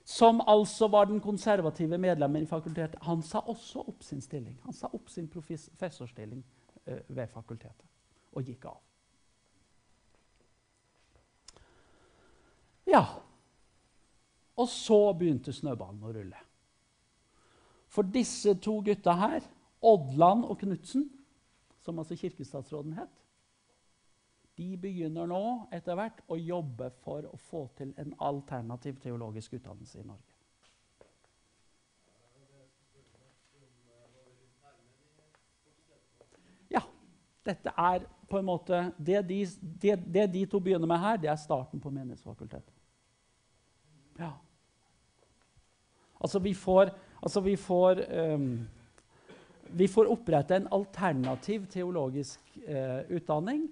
[0.04, 4.58] som altså var den konservative medlemmen i fakultetet, han sa også opp sin stilling.
[4.66, 6.44] Han sa opp sin professorstilling
[6.86, 7.88] eh, ved fakultetet
[8.32, 8.80] og gikk av.
[12.88, 13.06] Ja.
[14.58, 16.42] Og så begynte snøballen å rulle.
[17.92, 19.42] For disse to gutta her,
[19.82, 21.08] Odland og Knutsen,
[21.82, 23.21] som altså kirkestatsråden het,
[24.62, 30.02] de begynner nå etter hvert å jobbe for å få til en alternativ teologisk utdannelse
[30.02, 30.36] i Norge.
[36.70, 36.84] Ja.
[37.48, 39.40] Dette er på en måte Det de,
[39.82, 42.78] det, det de to begynner med her, det er starten på Menighetsfakultetet.
[44.20, 44.36] Ja.
[46.22, 48.54] Altså, vi får, altså vi får um,
[49.74, 53.70] vi får opprette en alternativ teologisk eh, utdanning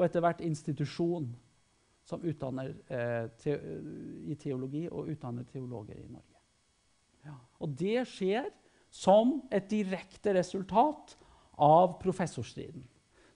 [0.00, 1.28] og etter hvert institusjon
[2.08, 3.56] som utdanner eh, te
[4.32, 6.40] i teologi og utdanner teologer i Norge.
[7.28, 7.36] Ja.
[7.60, 8.48] Og det skjer
[8.90, 11.14] som et direkte resultat
[11.60, 12.82] av professorstriden.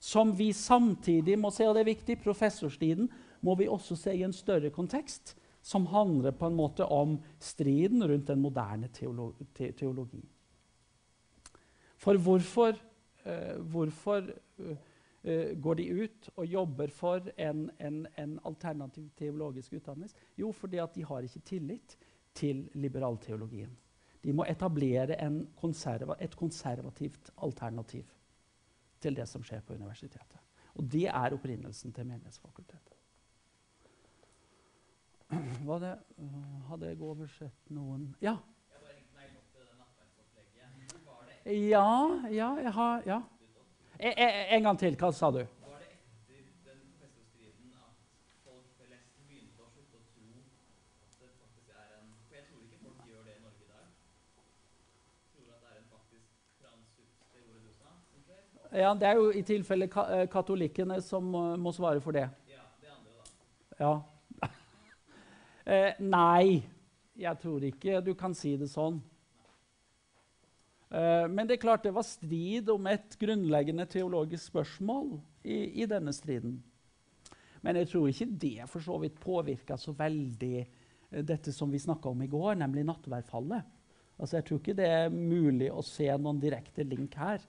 [0.01, 3.07] Som vi samtidig må se, og det er viktig, professorstriden
[3.45, 8.03] må vi også se i en større kontekst som handler på en måte om striden
[8.05, 10.21] rundt den moderne teolo te teologi.
[11.97, 12.75] For hvorfor,
[13.25, 14.27] uh, hvorfor
[14.61, 14.75] uh,
[15.61, 20.15] går de ut og jobber for en, en, en alternativ teologisk utdannelse?
[20.37, 21.97] Jo, fordi at de har ikke tillit
[22.35, 23.71] til liberalteologien.
[24.25, 25.17] De må etablere
[25.57, 28.09] konserva et konservativt alternativ
[29.01, 30.41] til det som skjer på universitetet.
[30.75, 32.95] Og det er opprinnelsen til Menighetsfakultetet.
[35.69, 38.37] Var det, uh, hadde jeg oversett noen Ja.
[41.45, 43.19] Ja, ja, jeg har ja.
[43.99, 44.95] En, gang til.
[44.99, 45.45] Hva sa du?
[58.75, 62.25] Ja, Det er jo i tilfelle eh, katolikkene som må svare for det.
[62.51, 63.29] Ja, det andre, da.
[63.79, 64.49] Ja.
[65.71, 66.65] eh, nei,
[67.15, 68.99] jeg tror ikke du kan si det sånn.
[70.95, 75.89] Eh, men det er klart det var strid om et grunnleggende teologisk spørsmål i, i
[75.91, 76.61] denne striden.
[77.65, 81.81] Men jeg tror ikke det for så vidt påvirka så veldig eh, dette som vi
[81.81, 83.71] snakka om i går, nemlig nattverdfallet.
[84.15, 87.43] Altså, jeg tror ikke det er mulig å se noen direkte link her.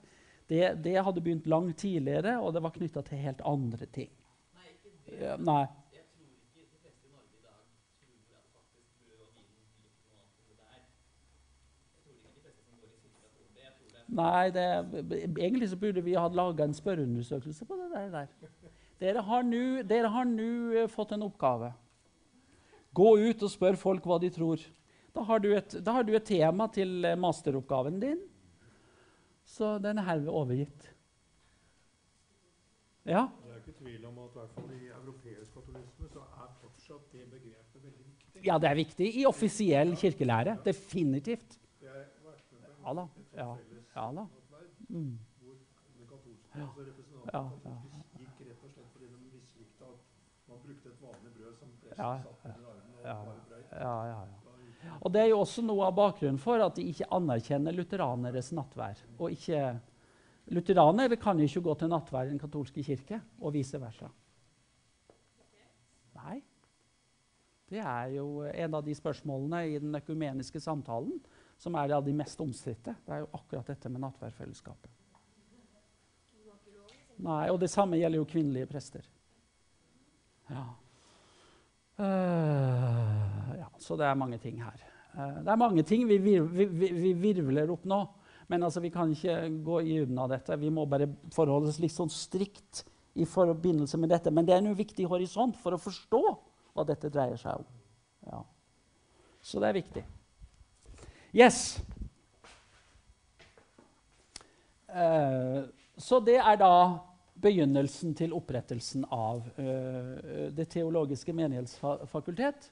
[0.47, 4.11] Det, det hadde begynt langt tidligere, og det var knytta til helt andre ting.
[4.55, 5.37] Nei, ikke det.
[5.47, 5.63] Nei.
[5.95, 7.63] Jeg tror ikke de fleste i Norge i dag
[8.11, 10.83] tror at faktisk biologien blir noe annet enn det det er.
[11.95, 13.63] Jeg tror ikke de fleste som går i kirka tror det.
[13.63, 14.63] Jeg tror det er Nei, det,
[15.35, 18.09] egentlig så burde vi ha laga en spørreundersøkelse på det der.
[18.13, 18.27] der.
[18.99, 19.21] Dere
[20.09, 21.73] har nå- eh, fått en oppgave.
[22.95, 24.57] Gå ut og spør folk hva de tror.
[25.13, 28.19] Da har du et, da har du et tema til eh, masteroppgaven din.
[29.45, 30.93] Så den er herved overgitt.
[33.07, 33.27] Ja.
[33.43, 37.11] Det er ikke tvil om at i hvert fall i europeisk katolisme så er fortsatt
[37.13, 38.45] det begrepet veldig viktig.
[38.45, 40.57] ja, det er viktig i offisiell kirkelære.
[40.65, 41.59] Definitivt.
[41.83, 43.07] Ja da.
[43.35, 43.47] Ja,
[43.97, 44.27] ja da.
[44.87, 45.17] Mm.
[46.07, 48.01] katolske Ja, altså ja, ja.
[48.21, 52.03] gikk rett og slett fordi de mislikte at man brukte et vanlig brød som presten
[52.03, 53.73] Ja, satt under armen og ja, bare brøt.
[53.73, 54.93] Ja, ja, ja.
[55.01, 59.01] Og Det er jo også noe av bakgrunnen for at de ikke anerkjenner lutheraneres nattvær.
[59.17, 59.63] Og ikke,
[60.53, 64.07] Lutheranere kan jo ikke gå til nattvær i den katolske kirke, og vice versa.
[66.21, 66.37] Nei.
[67.67, 71.17] Det er jo en av de spørsmålene i den økumeniske samtalen
[71.57, 72.93] som er av de mest omstridte.
[73.05, 74.91] Det er jo akkurat dette med nattverdfellesskapet.
[77.17, 79.07] Nei, Og det samme gjelder jo kvinnelige prester.
[80.51, 80.67] Ja.
[81.97, 84.83] Uh, ja, så det er mange ting her.
[85.15, 88.03] Uh, det er mange ting vi, vir vi, vi, vi virvler opp nå.
[88.47, 90.59] Men altså, vi kan ikke gå i dybden dette.
[90.61, 92.85] Vi må bare forholde oss litt sånn strikt
[93.17, 94.31] i forbindelse med dette.
[94.31, 96.21] Men det er en viktig horisont for å forstå
[96.77, 97.67] hva dette dreier seg om.
[98.29, 98.43] Ja.
[99.41, 100.05] Så det er viktig.
[101.35, 101.79] Yes.
[104.87, 105.67] Uh,
[105.97, 106.73] så det er da
[107.37, 112.71] begynnelsen til opprettelsen av uh, Det teologiske menighetsfakultet.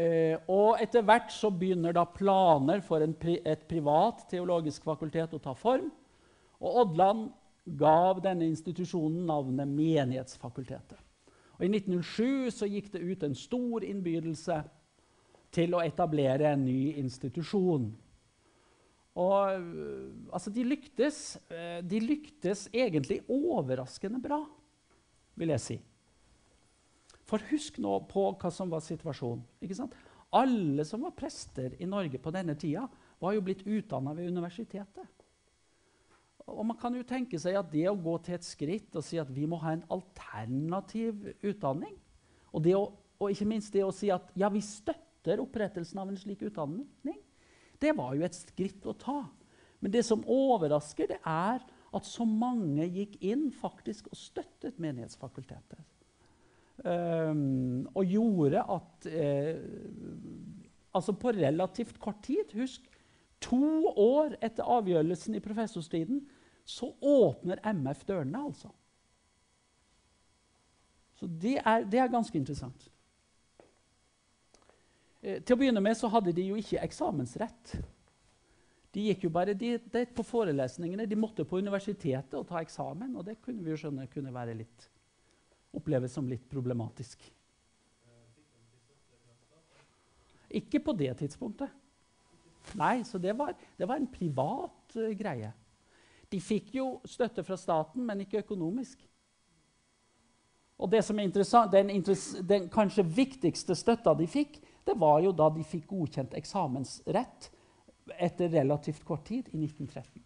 [0.00, 5.42] Uh, og etter hvert så begynner da planer for pri, et privat teologisk fakultet å
[5.42, 5.90] ta form.
[6.60, 7.28] Og Odland
[7.78, 10.98] gav denne institusjonen navnet Menighetsfakultetet.
[11.58, 14.62] Og I 1907 så gikk det ut en stor innbydelse
[15.54, 17.90] til å etablere en ny institusjon.
[19.20, 24.40] Og øh, altså, de lyktes, øh, de lyktes egentlig overraskende bra,
[25.34, 25.78] vil jeg si.
[27.26, 29.42] For husk nå på hva som var situasjonen.
[29.62, 29.94] ikke sant?
[30.34, 32.86] Alle som var prester i Norge på denne tida,
[33.20, 35.08] var jo blitt utdanna ved universitetet.
[36.50, 39.20] Og man kan jo tenke seg at det å gå til et skritt og si
[39.20, 41.94] at vi må ha en alternativ utdanning,
[42.50, 42.82] og, å,
[43.20, 46.86] og ikke minst det å si at ja, vi støtter opprettelsen av en slik utdanning,
[47.80, 49.20] det var jo et skritt å ta.
[49.80, 51.62] Men det som overrasker, det er
[51.96, 55.80] at så mange gikk inn faktisk og støttet Menighetsfakultetet.
[56.80, 59.58] Um, og gjorde at eh,
[60.96, 62.86] Altså på relativt kort tid Husk,
[63.44, 66.22] to år etter avgjørelsen i professorstriden
[66.64, 68.72] så åpner MF dørene, altså.
[71.20, 72.88] Så det er, det er ganske interessant.
[75.20, 77.74] Eh, til å begynne med så hadde de jo ikke eksamensrett.
[78.90, 79.84] De gikk jo bare dit,
[80.16, 81.06] på forelesningene.
[81.06, 83.12] De måtte på universitetet og ta eksamen.
[83.16, 84.88] Og det kunne vi jo skjønne kunne være litt,
[85.76, 87.22] oppleves som litt problematisk.
[90.50, 91.70] Ikke på det tidspunktet.
[92.78, 95.52] Nei, så det var, det var en privat uh, greie.
[96.30, 98.98] De fikk jo støtte fra staten, men ikke økonomisk.
[100.80, 101.90] Og det som er interessant, den,
[102.48, 104.58] den kanskje viktigste støtta de fikk,
[104.90, 107.50] det var jo da de fikk godkjent eksamensrett
[108.18, 110.22] etter relativt kort tid, i 1913.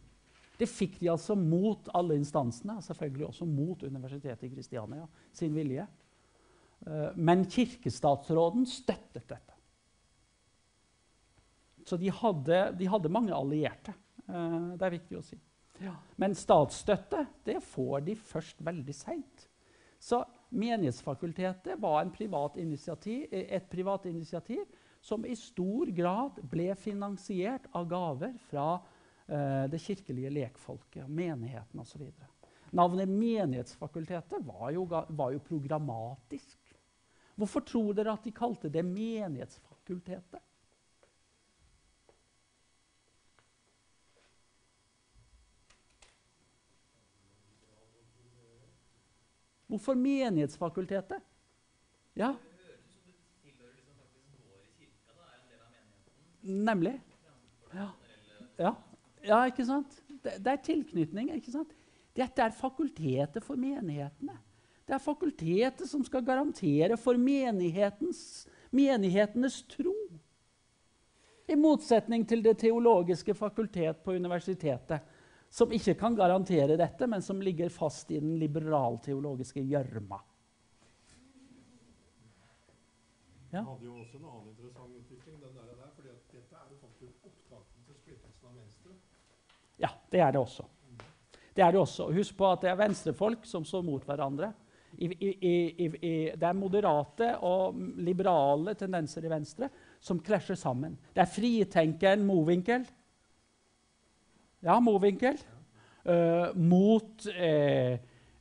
[0.58, 5.86] Det fikk de altså mot alle instansene, selvfølgelig også mot Universitetet i Kristiania sin vilje.
[6.86, 9.58] Eh, men kirkestatsråden støttet dette.
[11.84, 13.92] Så de hadde, de hadde mange allierte.
[14.28, 15.40] Eh, det er viktig å si.
[15.82, 15.96] Ja.
[16.22, 19.48] Men statsstøtte det får de først veldig seint.
[20.00, 24.64] Så Menighetsfakultetet var privat et privat initiativ
[25.00, 28.68] som i stor grad ble finansiert av gaver fra
[29.26, 32.06] eh, det kirkelige lekfolket, menigheten osv.
[32.74, 36.58] Navnet Menighetsfakultetet var jo, var jo, programmatisk.
[37.34, 40.40] Hvorfor tror dere at de kalte det Menighetsfakultetet?
[49.74, 51.18] Hvorfor Menighetsfakultetet?
[52.14, 52.34] Ja.
[56.40, 57.00] Nemlig.
[57.72, 57.88] Ja.
[58.56, 58.74] ja.
[59.22, 60.02] ja ikke sant?
[60.22, 61.34] Det, det, er tilknytning.
[61.34, 61.74] ikke sant?
[62.14, 64.38] Dette er fakultetet for menighetene.
[64.86, 69.94] Det er fakultetet som skal garantere for menighetenes tro.
[71.50, 75.02] I motsetning til det teologiske fakultet på universitetet,
[75.54, 80.18] som ikke kan garantere dette, men som ligger fast i den liberalteologiske gjørma.
[83.54, 83.60] Ja.
[83.62, 85.36] hadde jo også en annen interessant utvikling.
[85.38, 88.96] den der, der fordi Dette er jo faktisk opptakten til splittelsen av Venstre.
[89.78, 90.66] Ja, det er det også.
[91.54, 92.08] Det er det også.
[92.10, 94.50] Husk på at det er venstrefolk som står mot hverandre.
[94.98, 95.30] I, i,
[95.86, 100.98] i, det er moderate og liberale tendenser i Venstre som krasjer sammen.
[101.14, 102.90] Det er fritenkeren Mowinckel
[104.64, 105.38] ja, Mowinckel.
[106.04, 107.94] Uh, mot eh,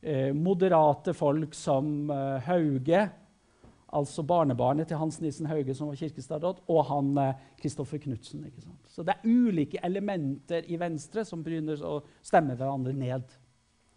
[0.04, 2.10] uh, moderate folk som
[2.44, 3.06] Hauge,
[3.94, 7.14] altså barnebarnet til Hans Nissen Hauge, som var kirkestadråd, og han
[7.60, 8.44] Kristoffer Knutsen.
[8.90, 13.22] Så det er ulike elementer i Venstre som begynner å stemme hverandre ned.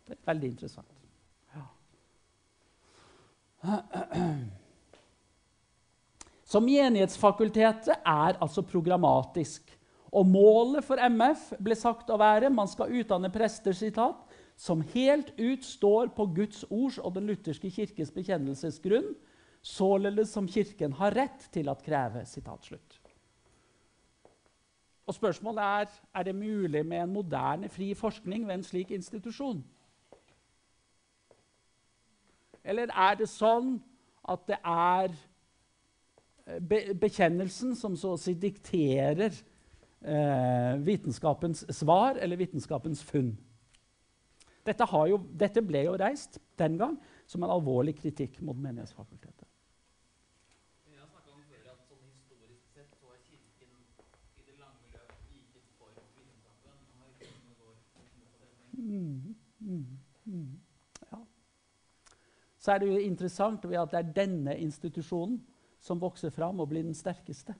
[0.08, 0.94] Det er veldig interessant.
[1.58, 1.66] Ja.
[6.48, 9.77] Så menighetsfakultetet er altså programmatisk.
[10.12, 14.22] Og målet for MF ble sagt å være man skal utdanne prester sitat,
[14.58, 19.12] som helt ut står på Guds ords og den lutherske kirkes bekjennelsesgrunn,
[19.62, 22.24] således som Kirken har rett til at kreve.
[22.26, 22.72] Sitat.
[25.08, 29.64] Og Spørsmålet er er det mulig med en moderne, fri forskning ved en slik institusjon.
[32.64, 33.78] Eller er det sånn
[34.28, 35.14] at det er
[37.00, 39.36] bekjennelsen som så å si dikterer
[40.86, 43.32] vitenskapens svar eller vitenskapens funn.
[44.64, 49.48] Dette, har jo, dette ble jo reist den gang som en alvorlig kritikk mot Menighetsfakultetet.
[49.48, 49.58] Sånn.
[58.78, 59.86] Mm, mm,
[60.26, 60.60] mm.
[61.12, 61.18] Ja.
[62.58, 65.40] Så er det jo interessant ved at det er denne institusjonen
[65.82, 67.56] som vokser fram og blir den sterkeste.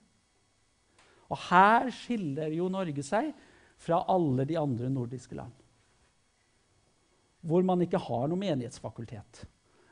[1.28, 3.34] Og her skiller jo Norge seg
[3.78, 5.54] fra alle de andre nordiske land.
[7.48, 9.44] Hvor man ikke har noe menighetsfakultet.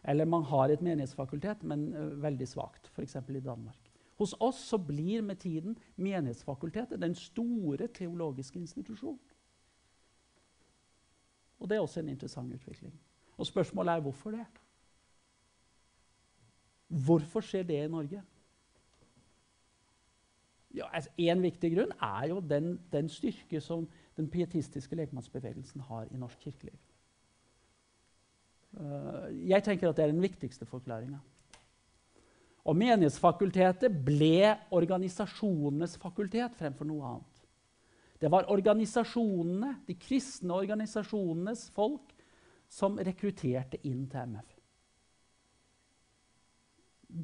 [0.06, 1.90] Eller man har et menighetsfakultet, men
[2.22, 3.16] veldig svakt, f.eks.
[3.16, 3.92] i Danmark.
[4.16, 9.20] Hos oss så blir med tiden Menighetsfakultetet den store teologiske institusjonen.
[11.60, 12.94] Og det er også en interessant utvikling.
[13.38, 14.46] Og spørsmålet er hvorfor det?
[16.88, 18.22] Hvorfor skjer det i Norge?
[20.76, 23.86] Ja, altså, en viktig grunn er jo den, den styrke som
[24.18, 26.76] den pietistiske lekmannsbevegelsen har i norsk kirkeliv.
[28.76, 31.22] Uh, jeg tenker at det er den viktigste forklaringa.
[32.66, 37.42] Og Menighetsfakultetet ble organisasjonenes fakultet fremfor noe annet.
[38.20, 42.16] Det var organisasjonene, de kristne organisasjonenes folk
[42.72, 44.56] som rekrutterte inn til MF.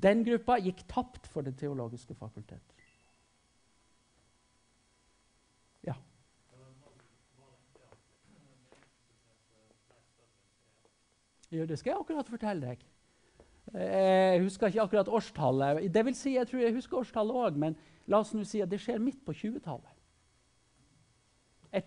[0.03, 2.61] Den gruppa gikk tapt for Det teologiske fakultet.
[5.83, 5.95] Ja.
[11.51, 12.83] Ja, det skal jeg akkurat fortelle deg.
[13.71, 15.93] Jeg husker ikke akkurat årstallet.
[15.93, 17.75] Det vil si, jeg tror jeg husker årstallet òg, men
[18.11, 19.97] la oss nå si at det skjer midt på 20-tallet.
[21.71, 21.85] Jeg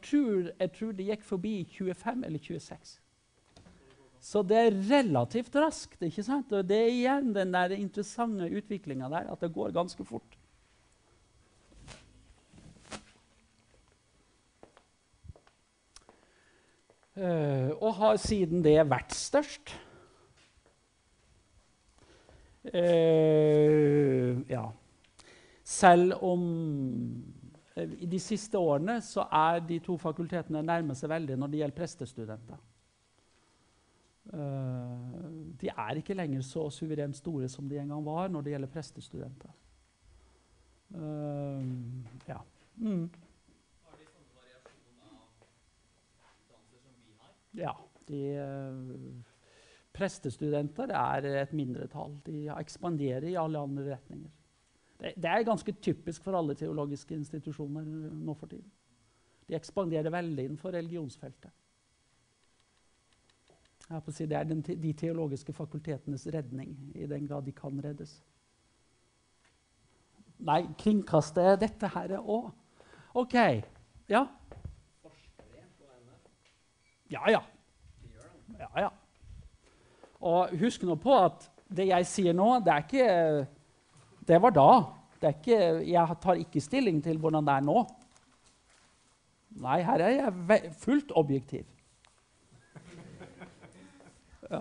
[0.58, 2.94] jeg tror det gikk forbi 25 eller 26.
[4.24, 6.00] Så det er relativt raskt.
[6.02, 6.52] ikke sant?
[6.52, 10.38] Og det er igjen den der interessante utviklinga der, at det går ganske fort.
[17.14, 19.70] Og har siden det vært størst.
[22.72, 24.64] Eh, ja.
[25.64, 26.44] Selv om
[27.76, 31.60] eh, i de siste årene så er de to fakultetene nærmer seg veldig når det
[31.60, 32.62] gjelder prestestudenter.
[34.32, 35.26] Eh,
[35.60, 38.72] de er ikke lenger så suverent store som de en gang var når det gjelder
[38.72, 39.52] prestestudenter.
[40.94, 41.68] Eh,
[42.28, 42.40] ja.
[42.76, 43.10] Mm.
[43.84, 45.28] Har de samme variasjon av
[46.40, 47.36] utdannelser som vi har?
[47.59, 47.72] Ja,
[48.09, 49.34] de eh,
[49.94, 52.16] Prestestudenter er et mindretall.
[52.26, 54.30] De ekspanderer i alle andre retninger.
[54.98, 58.70] Det, det er ganske typisk for alle teologiske institusjoner nå for tiden.
[59.46, 61.52] De ekspanderer veldig innenfor religionsfeltet.
[63.84, 67.52] Jeg på å si Det er te- de teologiske fakultetenes redning, i den grad de
[67.52, 68.16] kan reddes.
[70.44, 72.50] Nei, kringkaste dette her òg.
[73.14, 73.36] OK.
[74.09, 74.24] Ja?
[77.12, 77.40] Ja, ja.
[78.59, 78.90] Ja, ja.
[80.24, 83.09] Og husk nå på at det jeg sier nå, det er ikke
[84.24, 84.70] Det var da.
[85.20, 87.82] Det er ikke, jeg tar ikke stilling til hvordan det er nå.
[89.64, 91.64] Nei, her er jeg fullt objektiv.
[94.50, 94.61] Ja,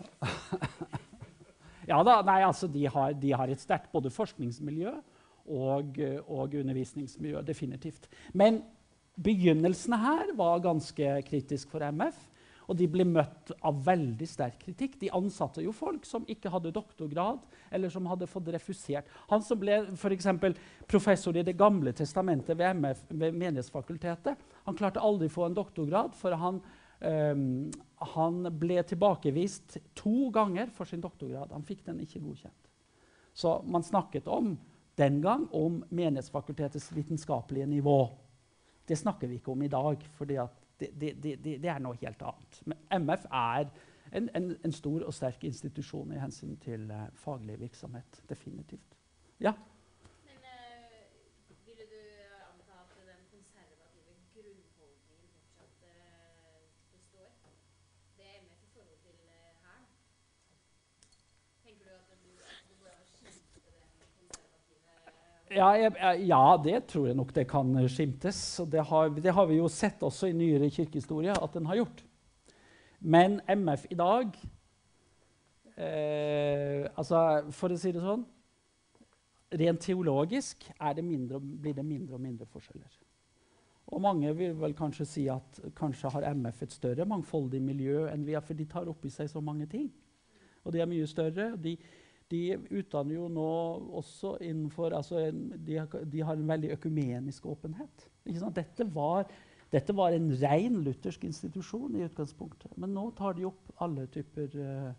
[1.91, 7.41] ja da, nei, altså de har, de har et sterkt både forskningsmiljø og, og undervisningsmiljø,
[7.47, 8.07] definitivt.
[8.33, 8.61] Men
[9.23, 12.15] begynnelsene her var ganske kritisk for MF.
[12.73, 14.95] Og de ble møtt av veldig sterk kritikk.
[14.97, 19.11] De ansatte jo folk som ikke hadde doktorgrad, eller som hadde fått refusert.
[19.29, 20.15] Han som ble for
[20.89, 25.53] professor i Det gamle testamentet ved, MF, ved Menighetsfakultetet, han klarte aldri å få en
[25.53, 26.61] doktorgrad, for han,
[27.01, 27.69] ehm,
[28.15, 31.51] han ble tilbakevist to ganger for sin doktorgrad.
[31.53, 32.69] Han fikk den ikke godkjent.
[33.33, 34.57] Så man snakket om
[34.97, 38.09] den gang om Menighetsfakultetets vitenskapelige nivå.
[38.87, 42.21] Det snakker vi ikke om i dag, fordi at det, det, det, er noe helt
[42.21, 42.61] annet.
[42.65, 43.69] Men MF er
[44.11, 48.21] en, en, en stor og sterk institusjon i hensyn til eh, faglig virksomhet.
[48.29, 48.97] Definitivt.
[49.39, 49.53] Ja?
[50.25, 52.01] Men eh, ville du
[52.49, 56.61] anta at den konservative grunnholdningen fortsatt eh,
[56.93, 57.31] består?
[58.17, 59.87] Det er MF i forhold til eh, Hæren?
[61.63, 63.87] Tenker du at du, at det går an å skifte den
[64.19, 64.97] konservative
[65.53, 65.93] Ja, jeg,
[66.25, 68.39] ja, det tror jeg nok det kan eh, skimtes.
[68.71, 72.01] Det har, det har vi jo sett også i nyere kirkehistorie at den har gjort.
[72.99, 74.37] Men MF i dag
[75.75, 77.19] eh, altså
[77.51, 78.23] For å si det sånn
[79.53, 80.63] Rent teologisk
[80.95, 82.95] det mindre, blir det mindre og mindre forskjeller.
[83.93, 88.23] Og mange vil vel kanskje si at kanskje har MF et større mangfoldig miljø enn
[88.25, 89.91] vi har, for de tar opp i seg så mange ting.
[90.65, 91.51] Og de er mye større.
[91.53, 91.75] og De,
[92.33, 92.41] de
[92.81, 93.47] utdanner jo nå
[94.01, 98.07] også innenfor altså de, har- de har en veldig økumenisk åpenhet.
[98.57, 99.29] Dette, var,
[99.73, 102.73] dette var en ren luthersk institusjon i utgangspunktet.
[102.81, 104.91] Men nå tar de opp alle typer uh,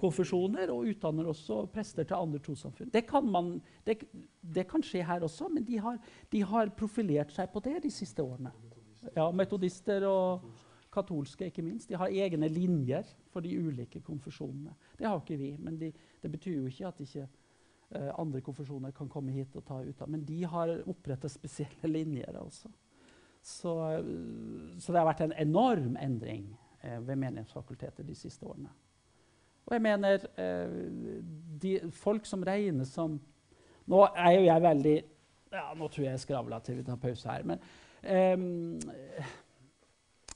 [0.00, 2.90] konfesjoner og utdanner også prester til andre trossamfunn.
[2.92, 3.04] Det,
[3.86, 3.98] det,
[4.58, 5.98] det kan skje her også, men de har,
[6.34, 8.52] de har profilert seg på det de siste årene.
[9.14, 10.44] Ja, Metodister og
[10.94, 11.88] katolske, ikke minst.
[11.90, 14.76] De har egne linjer for de ulike konfesjonene.
[14.98, 15.90] Det har ikke vi, men de,
[16.22, 20.02] det betyr jo ikke at ikke uh, andre konfesjoner kan komme hit og ta ut
[20.02, 20.10] av.
[20.14, 22.38] Men de har oppretta spesielle linjer.
[22.38, 22.70] altså.
[23.44, 24.04] Så, eh,
[24.80, 26.46] så det har vært en enorm endring
[26.80, 28.70] eh, ved Menighetsfakultetet de siste årene.
[29.66, 30.78] Og jeg mener eh,
[31.60, 33.20] de, folk som regnes som
[33.84, 34.94] Nå er jo jeg veldig
[35.52, 37.44] ja, Nå tror jeg jeg skravla til vi tar pause her.
[37.44, 37.60] Men
[38.00, 39.34] eh,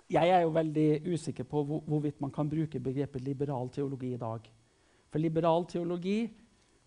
[0.09, 4.21] jeg er jo veldig usikker på hvor, hvorvidt man kan bruke begrepet liberal teologi i
[4.21, 4.49] dag.
[5.09, 6.19] For liberal teologi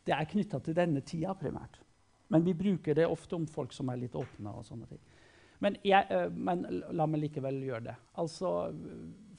[0.05, 1.77] det er knytta til denne tida primært.
[2.31, 4.49] Men vi bruker det ofte om folk som er litt åpne.
[4.49, 5.01] og sånne ting.
[5.59, 7.95] Men, jeg, øh, men la meg likevel gjøre det.
[8.17, 8.71] Altså,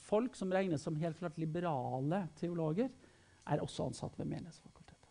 [0.03, 2.89] Folk som regnes som helt klart liberale teologer,
[3.47, 5.09] er også ansatt ved Menighetsfakultetet.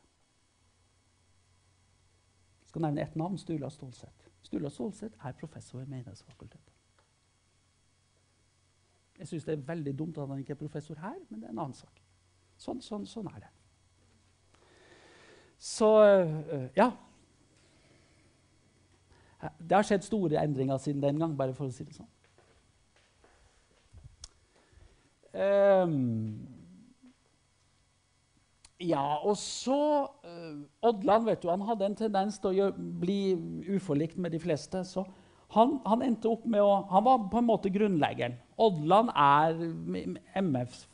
[2.62, 4.30] Jeg skal nevne ett navn Stula Stålseth.
[4.44, 6.71] Stula Stålseth er professor ved Menighetsfakultetet.
[9.22, 11.54] Jeg syns det er veldig dumt at han ikke er professor her, men det er
[11.54, 12.00] en annen sak.
[12.58, 13.50] Sånn, sånn, sånn er det.
[15.62, 16.88] Så øh, ja.
[19.62, 22.10] Det har skjedd store endringer siden den gang, bare for å si det sånn.
[25.38, 26.42] Um,
[28.82, 29.82] ja, og så
[30.26, 30.58] uh,
[30.90, 33.22] Odland vet du, han hadde en tendens til å gjøre, bli
[33.78, 34.82] uforlikt med de fleste.
[34.82, 35.06] så
[35.52, 38.38] han, han endte opp med å, han var på en måte grunnleggeren.
[38.62, 39.58] Odland er
[40.40, 40.86] MFs,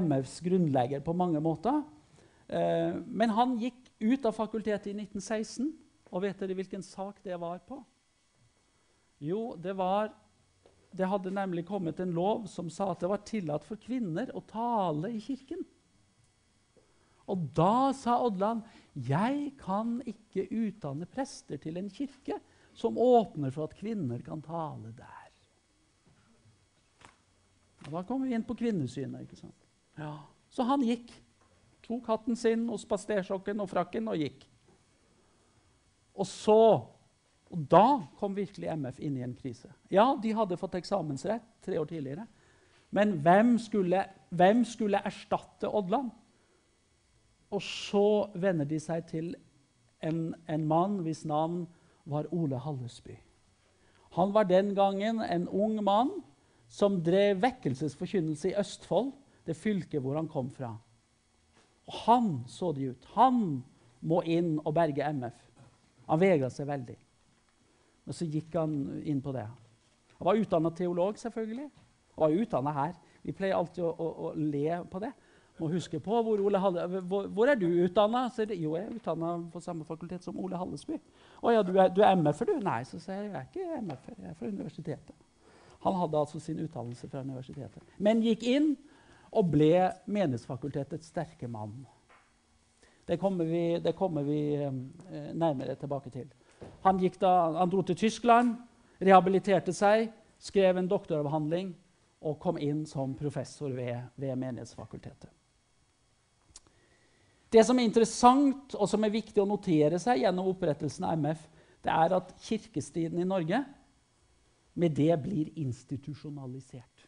[0.00, 1.82] MFs grunnlegger på mange måter.
[2.48, 5.72] Eh, men han gikk ut av fakultetet i 1916.
[6.14, 7.80] Og vet dere hvilken sak det var på?
[9.24, 10.12] Jo, det var
[10.94, 14.44] Det hadde nemlig kommet en lov som sa at det var tillatt for kvinner å
[14.46, 15.64] tale i kirken.
[17.26, 18.62] Og da sa Odland
[18.94, 22.38] jeg kan ikke utdanne prester til en kirke
[22.74, 25.30] som åpner for at kvinner kan tale der.
[27.84, 29.26] Og da kommer vi inn på kvinnesynet.
[29.26, 29.68] ikke sant?
[29.98, 30.16] Ja.
[30.50, 31.12] Så han gikk.
[31.84, 34.46] Tok hatten sin og spaserstokken og frakken og gikk.
[36.14, 36.60] Og så
[37.54, 39.68] og Da kom virkelig MF inn i en krise.
[39.92, 42.24] Ja, de hadde fått eksamensrett tre år tidligere.
[42.90, 44.00] Men hvem skulle,
[44.30, 46.10] hvem skulle erstatte Odland?
[47.54, 49.34] Og så venner de seg til
[50.02, 51.68] en, en mann hvis navn
[52.04, 53.16] var Ole Hallesby.
[54.14, 56.12] Han var den gangen en ung mann
[56.68, 59.12] som drev vekkelsesforkynnelse i Østfold,
[59.46, 60.72] det fylket hvor han kom fra.
[61.86, 63.08] Og han så det ut.
[63.14, 63.62] Han
[64.00, 65.36] må inn og berge MF.
[66.08, 66.96] Han vegra seg veldig.
[68.04, 69.46] Men så gikk han inn på det.
[70.18, 71.68] Han var utdanna teolog, selvfølgelig.
[72.14, 72.96] Han var utdanna her.
[73.24, 75.10] Vi pleier alltid å, å, å, le på det.
[75.58, 78.26] Må huske på hvor, Halle, hvor, hvor er du utdanna?
[78.50, 80.98] Jo, jeg er utdanna på samme fakultet som Ole Hallesby.
[81.42, 82.64] Å ja, du er, er MF-er, du?
[82.64, 84.16] Nei, så sier jeg jeg er ikke MF-er.
[84.18, 85.14] Jeg er fra universitetet.
[85.84, 87.84] Han hadde altså sin utdannelse fra universitetet.
[88.02, 88.72] Men gikk inn
[89.34, 91.84] og ble Menighetsfakultetets sterke mann.
[93.06, 96.30] Det kommer vi, det kommer vi eh, nærmere tilbake til.
[96.86, 98.56] Han, da, han, dro til Tyskland,
[99.02, 100.08] rehabiliterte seg,
[100.40, 101.74] skrev en doktoravhandling
[102.24, 105.33] og kom inn som professor ved, ved Menighetsfakultetet.
[107.54, 111.42] Det som er interessant og som er viktig å notere seg gjennom opprettelsen av MF,
[111.84, 113.60] det er at kirkestriden i Norge
[114.74, 117.04] med det blir institusjonalisert.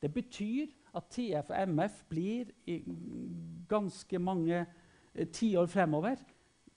[0.00, 2.78] Det betyr at TF og MF blir i
[3.68, 6.22] ganske mange eh, tiår fremover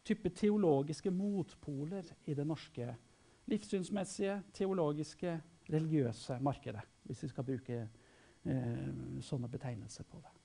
[0.04, 2.90] type teologiske motpoler i det norske
[3.52, 5.38] livssynsmessige, teologiske,
[5.72, 8.86] religiøse markedet, hvis vi skal bruke eh,
[9.24, 10.41] sånne betegnelser på det.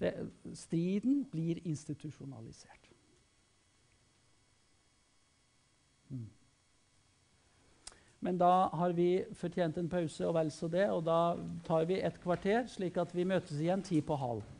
[0.00, 0.14] Det.
[0.54, 2.90] Striden blir institusjonalisert.
[6.08, 6.26] Mm.
[8.20, 10.86] Men da har vi fortjent en pause, og vel så det.
[10.90, 11.36] Og da
[11.66, 14.53] tar vi et kvarter, slik at vi møtes igjen ti på halv.